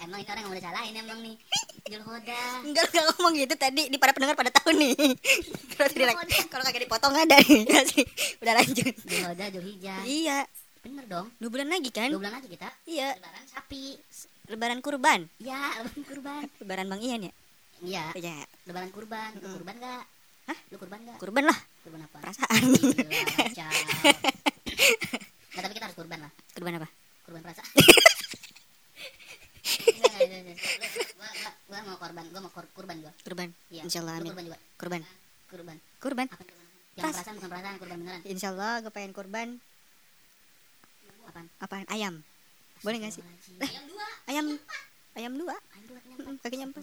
Emang 0.02 0.18
itu 0.18 0.30
orang 0.30 0.42
yang 0.42 0.52
udah 0.52 0.62
salahin 0.62 0.94
emang 0.96 1.18
nih. 1.20 1.36
Julhijjah. 1.82 2.54
Enggak 2.62 2.84
enggak 2.88 3.04
ngomong 3.12 3.32
gitu 3.36 3.54
tadi 3.54 3.82
di 3.86 3.96
para 3.96 4.12
pendengar 4.12 4.34
pada 4.34 4.50
tahu 4.50 4.70
nih. 4.72 4.94
Kalau 5.76 5.88
tadi 5.88 6.04
kalau 6.46 6.62
kagak 6.62 6.82
dipotong 6.86 7.14
ada 7.14 7.36
nih. 7.38 7.62
Udah 8.42 8.54
lanjut. 8.54 8.94
Julhijjah 9.02 9.48
Julhijjah. 9.50 10.00
Iya, 10.04 10.38
Bener 10.82 11.04
dong. 11.06 11.26
dua 11.38 11.50
bulan 11.50 11.68
lagi 11.68 11.90
kan? 11.90 12.10
Dua 12.10 12.18
bulan 12.18 12.34
lagi 12.34 12.48
kita. 12.50 12.68
Iya, 12.84 13.14
Lebaran 13.14 13.44
sapi. 13.46 13.84
Lebaran 14.46 14.78
kurban. 14.80 15.20
ya 15.38 15.70
lebaran 15.78 16.02
kurban 16.02 16.42
Lebaran 16.58 16.86
Bang 16.86 17.00
Ian 17.00 17.30
ya? 17.30 17.32
iya 17.80 18.04
Ya, 18.14 18.36
lebaran 18.62 18.90
kurban 18.90 19.30
lu 19.38 19.48
kurban 19.48 19.74
gak 19.78 20.02
Hah? 20.44 20.58
lu 20.70 20.76
kurban 20.76 20.98
gak 21.02 21.18
kurban 21.18 21.44
lah, 21.46 21.58
kurban 21.82 22.02
apa 22.02 22.16
perasaan. 22.18 22.62
Gila. 22.74 23.66
Nggak, 25.52 25.62
tapi 25.62 25.74
kita 25.74 25.84
harus 25.86 25.96
kurban 25.96 26.18
lah 26.20 26.32
kurban 26.52 26.72
apa? 26.76 26.88
kurban 27.22 27.40
perasaan 27.42 27.68
gua 31.68 31.80
mau 31.82 31.96
korban 31.96 32.24
gua 32.28 32.40
mau 32.40 32.50
kor- 32.50 32.70
kurban 32.72 32.96
gua 33.00 33.12
Kurban. 33.18 33.48
iya 33.68 33.82
Insyaallah 33.82 34.14
amin. 34.18 34.28
kurban 34.28 34.44
juga 34.44 34.58
Kurban. 34.76 35.02
kurban 35.48 35.76
Kurban. 35.98 36.26
apa 36.28 36.36
kurban 36.38 36.66
jangan 36.92 37.02
Pas. 37.02 37.14
perasaan 37.14 37.34
bukan 37.36 37.48
perasaan 37.50 37.76
kurban 37.78 37.98
beneran 37.98 38.20
Insyaallah 38.24 38.72
gue 38.80 38.92
pengen 38.92 39.12
kurban 39.12 39.48
apaan 41.22 41.46
apaan? 41.58 41.86
Ayam. 41.88 42.14
Boleh 42.82 42.98
nggak 42.98 43.14
sih? 43.14 43.22
Ayam 43.62 43.84
dua 43.86 44.06
Ayam 44.26 44.46
ayam 45.14 45.32
dua. 45.38 45.54
ayam 45.54 45.84
dua 45.86 46.00
kakinya 46.42 46.66
empat. 46.68 46.82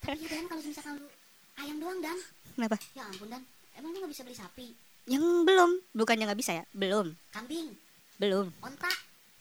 tapi 0.00 0.24
dan 0.24 0.44
kalau 0.46 0.62
misalkan 0.64 0.94
lu 0.96 1.06
ayam 1.54 1.76
doang 1.78 1.98
dan 2.00 2.18
Kenapa? 2.52 2.76
ya 2.92 3.02
ampun 3.06 3.28
dan 3.28 3.42
emang 3.76 3.90
lu 3.92 3.98
nggak 4.00 4.10
bisa 4.10 4.22
beli 4.24 4.34
sapi 4.34 4.66
Yang 5.04 5.24
belum, 5.42 5.70
bukannya 5.92 6.24
nggak 6.30 6.40
bisa 6.40 6.52
ya? 6.54 6.64
Belum, 6.70 7.10
kambing 7.34 7.74
belum, 8.16 8.54
onta 8.62 8.86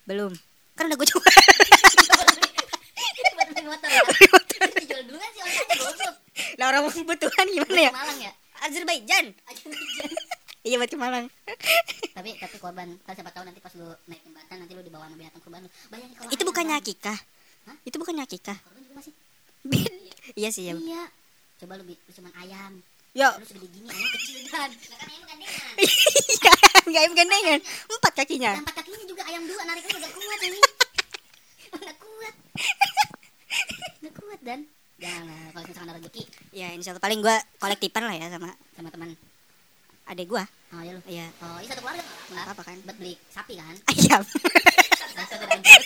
belum. 0.10 0.34
Kan 0.74 0.89
udah 0.89 0.98
gue 0.98 1.08
coba. 1.13 1.30
ya 3.82 4.01
dijual 4.74 5.03
dulu 5.06 5.18
kan 5.18 5.32
goblok 5.77 6.15
Lah 6.58 6.65
orang 6.68 6.89
kebutuhan 6.89 7.46
gimana 7.48 7.80
ya? 7.80 7.91
Malang 7.94 8.20
ya 8.20 8.32
Azerbaijan. 8.62 9.25
Iya 10.62 10.77
buat 10.77 10.94
Malang. 10.94 11.25
tapi 12.13 12.38
tapi 12.38 12.56
korban 12.62 12.94
kan 13.01 13.18
siapa 13.18 13.34
tahu 13.34 13.50
nanti 13.50 13.58
pas 13.58 13.74
lu 13.74 13.82
naik 14.06 14.22
jembatan 14.22 14.62
nanti 14.62 14.77
lu 14.77 14.86
dibawa 14.86 15.10
sama 15.10 15.18
binatang 15.18 15.41
kurban 15.41 15.65
lu 15.65 15.70
bayangin 15.89 16.13
kalau 16.13 16.30
Itu 16.30 16.44
bukannya 16.46 16.75
akikah? 16.77 17.18
Hah? 17.65 17.77
Itu 17.82 17.98
bukannya 17.98 18.22
akikah? 18.22 18.58
korban 18.62 18.82
juga 18.86 18.94
masih 19.01 19.13
iya 20.38 20.50
sih 20.53 20.70
ya. 20.70 20.77
iya 20.77 21.10
coba 21.58 21.82
lu, 21.82 21.89
lu 21.89 22.12
cuman 22.13 22.30
ayam 22.46 22.77
Ya, 23.12 23.27
lu 23.36 23.68
gini 23.68 23.84
ayam 23.86 24.08
kecil 24.10 24.39
dan 24.46 24.72
nah, 24.72 24.72
kan 24.72 24.72
ayam 26.88 27.12
gandengan. 27.12 27.60
Empat 27.89 28.13
kakinya. 28.15 28.51
yang 28.53 28.63
empat 28.63 28.75
kakinya 28.77 29.03
juga 29.03 29.24
ayam 29.27 29.44
dua 29.44 29.62
nariknya 29.62 30.00
udah 30.00 30.12
kuat 30.12 30.39
ini 30.41 30.60
udah 31.72 31.94
kuat 31.98 32.36
udah 34.00 34.13
kuat 34.13 34.39
dan 34.41 34.60
jangan 34.96 35.27
kalau 35.51 35.65
misalkan 35.65 35.84
ada 35.86 36.00
rezeki 36.00 36.24
Ya, 36.51 36.68
insya 36.72 36.91
Allah 36.91 37.03
paling 37.03 37.20
gue 37.20 37.32
kolektifan 37.58 38.03
lah 38.06 38.15
ya 38.15 38.27
sama 38.30 38.48
sama 38.72 38.88
teman 38.88 39.12
adek 40.06 40.27
gue. 40.27 40.44
oh 40.72 40.82
ya 40.82 40.91
lu 40.94 41.01
Iya. 41.06 41.27
oh 41.41 41.58
ini 41.58 41.68
satu 41.68 41.82
keluarga 41.82 42.03
Nggak 42.30 42.44
apa-apa 42.46 42.63
kan? 42.63 42.77
buat 42.82 42.96
beli 42.96 43.13
sapi 43.27 43.53
kan 43.56 43.75
Ayam. 43.91 44.22
Rasa 45.12 45.34
udah 45.36 45.48
hancur. 45.50 45.82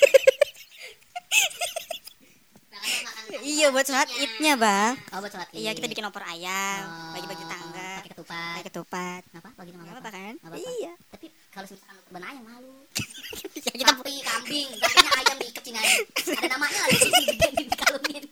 Nah, 2.67 2.79
kan 2.79 3.01
makan 3.03 3.23
iya 3.45 3.67
buat 3.69 3.85
sholat 3.85 4.09
idnya 4.11 4.53
bang. 4.55 4.93
oh 5.13 5.19
buat 5.19 5.29
sholat 5.29 5.49
Iya 5.51 5.69
Id. 5.69 5.75
kita 5.77 5.87
bikin 5.87 6.05
opor 6.05 6.23
ayam, 6.23 6.81
Oh, 6.83 7.13
bagi-bagi 7.13 7.39
tetangga, 7.39 7.91
pakai 7.95 8.11
ketupat 8.11 8.53
pakai 8.55 8.65
ketupat. 8.67 9.21
apa 9.31 9.49
bagi 9.53 9.71
Gak 9.71 9.85
apa 9.85 9.99
apa 9.99 10.09
kan? 10.09 10.33
Nggak 10.35 10.49
apa-apa. 10.51 10.71
Iya. 10.75 10.93
tapi 11.07 11.25
kalau 11.49 11.65
misalkan 11.65 11.95
kurban 12.03 12.23
ayam 12.25 12.43
malu 12.43 12.73
ya 13.55 13.71
kita 13.71 13.85
sapi 13.87 14.13
kambing 14.19 14.67
kambingnya 14.75 15.11
ayam 15.15 15.37
aja 15.37 15.91
ada 16.35 16.47
namanya 16.49 16.79
lagi 16.83 16.97
di 17.07 17.63
dikalungin 17.63 18.23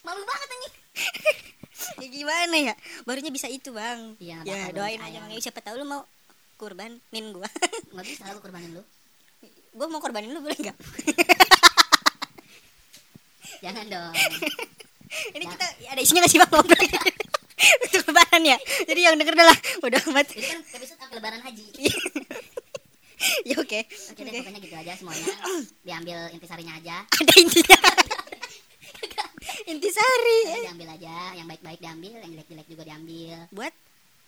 malu 0.00 0.22
banget 0.24 0.48
anjing 0.48 0.74
ya 1.98 2.06
gimana 2.08 2.56
ya? 2.58 2.74
Barunya 3.02 3.30
bisa 3.30 3.46
itu 3.46 3.70
bang. 3.70 4.14
Iya, 4.18 4.42
Ya 4.42 4.70
doain 4.70 4.98
aja 4.98 5.18
bang. 5.20 5.30
Ya, 5.30 5.38
Siapa 5.40 5.60
tahu 5.60 5.78
lu 5.78 5.86
mau 5.86 6.02
kurban 6.56 6.98
nin 7.10 7.30
gua. 7.30 7.46
nggak 7.94 8.04
bisa 8.04 8.22
aku 8.28 8.42
kurbanin 8.42 8.74
lu 8.74 8.82
gua 9.70 9.86
mau 9.86 9.98
korbanin 9.98 10.30
lu 10.30 10.40
boleh 10.40 10.58
nggak? 10.58 10.74
jangan 13.58 13.84
dong 13.86 14.12
Ini 15.08 15.40
kita 15.42 15.66
ada 15.88 16.00
isinya 16.00 16.20
nggak 16.20 16.28
sih 16.28 16.36
bang 16.36 16.50
ngobrol? 16.52 16.76
Untuk 17.88 18.02
lebaran 18.06 18.42
ya. 18.44 18.56
Jadi 18.84 19.00
yang 19.00 19.16
denger 19.16 19.34
dah 19.34 19.46
lah. 19.46 19.58
Udah 19.80 20.00
amat. 20.12 20.28
ini 20.30 20.44
kan 20.46 20.60
episode 20.70 21.00
apa 21.00 21.16
lebaran 21.16 21.40
haji 21.40 21.64
ya 23.48 23.56
oke. 23.56 23.80
oke 23.82 24.20
deh 24.20 24.30
Oke. 24.30 24.38
pokoknya 24.38 24.60
gitu 24.60 24.76
aja 24.76 24.92
semuanya 24.94 25.26
diambil 25.88 26.18
intisarinya 26.30 26.76
aja 26.76 26.96
Ada 27.08 27.34
intinya. 27.34 27.78
Intisari. 29.66 30.38
Diambil 30.62 30.88
aja 30.92 31.14
yang 31.34 31.46
baik-baik 31.46 31.80
diambil 31.80 32.12
yang 32.20 32.30
jelek-jelek 32.30 32.66
juga 32.68 32.82
diambil 32.84 33.36
Buat? 33.50 33.72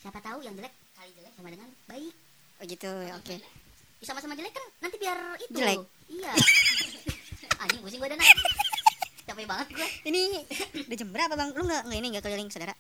siapa 0.01 0.19
tahu 0.19 0.41
yang 0.41 0.57
jelek 0.57 0.73
kali 0.97 1.11
jelek 1.13 1.33
sama 1.35 1.49
dengan 1.53 1.69
baik 1.87 2.15
Oh 2.57 2.65
gitu. 2.65 2.93
Oke. 3.15 3.37
Ya, 4.01 4.05
sama-sama 4.07 4.33
jelek 4.33 4.53
kan 4.53 4.65
nanti 4.81 4.97
biar 4.97 5.19
itu 5.39 5.55
Jelek. 5.55 5.79
iya 6.09 6.33
anjing 7.59 7.81
pusing 7.81 8.01
gue 8.01 8.09
dana 8.09 8.25
capek 9.41 9.49
banget 9.49 9.69
gue 9.73 9.89
Ini 10.05 10.21
udah 10.85 10.97
jam 10.97 11.09
berapa 11.09 11.33
bang? 11.33 11.49
Lu 11.51 11.63
nggak 11.65 11.83
ini 11.91 12.07
nggak 12.11 12.23
keliling 12.23 12.49
saudara? 12.49 12.75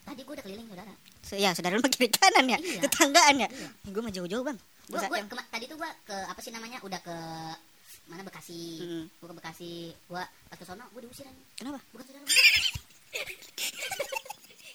tadi 0.00 0.24
gue 0.24 0.32
udah 0.32 0.40
keliling 0.40 0.64
saudara 0.64 0.92
Se- 1.20 1.36
Ya 1.36 1.50
saudara 1.52 1.76
lu 1.76 1.84
kiri 1.84 2.08
kanan 2.08 2.46
ya, 2.46 2.56
Iya. 2.56 2.80
tetanggaan 2.80 3.34
ya. 3.36 3.48
Iya. 3.50 3.68
Gue 3.84 4.00
mah 4.00 4.08
jauh-jauh 4.10 4.40
bang. 4.42 4.56
gue 4.86 4.96
yang- 4.96 5.28
tadi 5.28 5.64
tuh 5.66 5.76
gue 5.76 5.90
ke 6.02 6.16
apa 6.16 6.40
sih 6.40 6.48
namanya 6.48 6.80
udah 6.80 6.96
ke 6.98 7.16
mana 8.08 8.24
Bekasi 8.24 8.62
Hmm. 8.80 9.04
gue 9.10 9.26
ke 9.26 9.36
Bekasi 9.36 9.72
gue 9.92 10.22
pas 10.22 10.56
ke 10.56 10.64
sono 10.64 10.80
gue 10.88 11.00
diusir. 11.02 11.28
Kenapa? 11.54 11.76
bukan 11.90 12.04
saudara 12.06 12.24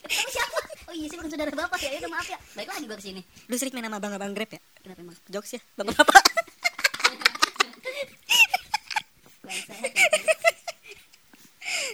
Kamu 0.04 0.30
siapa? 0.30 0.58
Oh 0.84 0.94
iya 0.94 1.06
sih 1.08 1.16
bukan 1.16 1.30
saudara 1.32 1.50
bapak 1.50 1.80
ya, 1.80 1.90
itu 1.96 2.06
maaf 2.06 2.28
ya. 2.28 2.38
Baik 2.54 2.68
lagi 2.68 2.84
gue 2.84 2.94
ke 2.94 3.02
sini. 3.02 3.22
Lu 3.48 3.56
sering 3.56 3.72
main 3.72 3.88
sama 3.88 3.96
abang-abang 3.96 4.30
grab 4.30 4.50
ya? 4.52 4.60
Kenapa 4.78 5.00
emang? 5.00 5.16
Jokes 5.26 5.56
ya, 5.56 5.60
bapak 5.74 5.94
bapak. 5.96 6.22
Bangsa. 9.42 9.74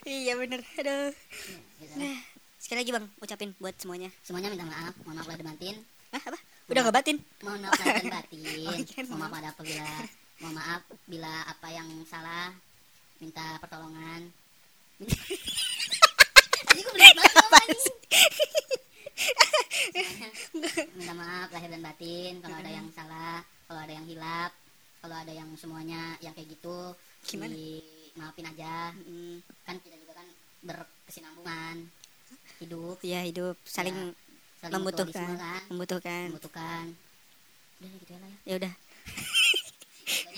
iya 0.05 0.30
bener. 0.40 0.61
Aduh. 0.81 1.12
Nah, 1.96 2.16
sekali 2.57 2.79
lagi 2.81 2.92
bang, 2.92 3.07
ucapin 3.20 3.50
buat 3.61 3.74
semuanya. 3.76 4.09
Semuanya 4.24 4.48
minta 4.50 4.66
maaf, 4.66 4.94
mohon 5.05 5.16
maaf 5.20 5.29
lahir 5.29 5.44
batin. 5.44 5.76
Hah 6.11 6.22
apa? 6.33 6.38
Udah 6.70 6.81
nggak 6.87 6.96
batin? 6.96 7.16
Mohon 7.44 7.61
maaf 7.66 7.79
lahir 7.79 7.94
dan 8.00 8.14
batin. 8.18 8.66
Oh, 8.66 8.74
kirain 8.85 9.07
mohon 9.09 9.20
maaf 9.20 9.35
ada 9.37 9.48
apabila 9.53 9.87
mohon 10.40 10.55
maaf 10.57 10.83
bila 11.05 11.33
apa 11.44 11.66
yang 11.70 11.88
salah 12.09 12.48
minta 13.20 13.44
pertolongan. 13.61 14.33
Tadi 16.61 16.81
gue 16.81 16.92
bener 16.92 17.12
banget 17.16 17.40
minta 20.96 21.12
maaf 21.16 21.48
lahir 21.53 21.68
dan 21.72 21.83
batin 21.83 22.33
kalau 22.40 22.57
ada 22.61 22.70
yang 22.70 22.88
salah 22.92 23.40
kalau 23.64 23.81
ada 23.81 23.92
yang 23.92 24.07
hilap 24.07 24.53
kalau 25.00 25.16
ada 25.16 25.33
yang 25.33 25.48
semuanya 25.57 26.16
yang 26.20 26.33
kayak 26.37 26.53
gitu 26.53 26.92
Gimana? 27.24 27.55
maafin 28.16 28.46
aja 28.48 28.92
Mm, 29.00 29.40
kan 29.64 29.76
kan 29.81 30.00
berkesinambungan 30.61 31.77
hidup 32.59 32.99
ya 33.01 33.20
hidup 33.23 33.57
saling 33.64 34.12
saling 34.61 34.73
membutuhkan, 34.77 35.29
kan 35.33 35.62
membutuhkan. 35.68 36.27
membutuhkan 36.29 36.85
udah 37.81 37.88
gitu 37.96 38.11
ya 38.12 38.18
lah 38.18 38.29
ya 38.29 38.38
Ya 38.44 38.55
udah. 38.57 38.73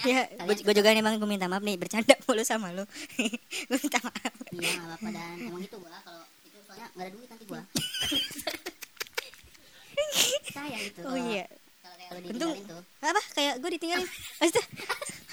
Ya, 0.03 0.27
gue 0.45 0.75
juga 0.75 0.91
bang, 0.93 1.15
gue 1.17 1.27
minta 1.27 1.47
maaf 1.47 1.63
nih 1.63 1.75
bercanda 1.75 2.13
mulu 2.23 2.43
sama 2.43 2.71
lu. 2.71 2.83
gue 3.71 3.79
minta 3.79 3.99
maaf. 3.99 4.33
iya 4.53 4.71
nggak 4.75 4.87
apa-apa 4.91 5.09
dan 5.11 5.37
emang 5.41 5.63
gitu 5.63 5.77
gua 5.79 5.95
kalau 6.03 6.23
itu 6.45 6.59
soalnya 6.63 6.87
nggak 6.93 7.03
ada 7.03 7.13
duit 7.15 7.29
nanti 7.31 7.45
gua 7.47 7.61
saya 10.53 10.79
itu 10.79 11.01
Oh 11.03 11.17
iya. 11.17 11.45
kalau 11.81 11.97
kayak 11.97 12.11
Untung- 12.29 12.53
ditinggalin 12.53 12.67
tuh 12.69 12.83
Apa? 13.01 13.23
Kayak 13.33 13.55
gue 13.59 13.71
ditinggalin. 13.73 14.09
Maksudnya? 14.39 14.65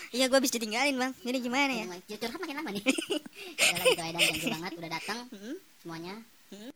Iya 0.09 0.25
gue 0.25 0.37
habis 0.41 0.49
ditinggalin 0.49 0.97
bang. 0.97 1.13
Jadi 1.21 1.37
gimana 1.37 1.71
ya? 1.71 1.85
Jujur 2.09 2.29
makin 2.33 2.55
lama 2.57 2.69
nih. 2.73 2.81
Udah 3.93 4.05
Aidan, 4.09 4.21
thank 4.25 4.41
you 4.41 4.49
banget 4.49 4.71
udah 4.81 4.89
datang 4.89 5.19
Mm-mm. 5.29 5.55
semuanya. 5.81 6.13
Mm-mm. 6.49 6.71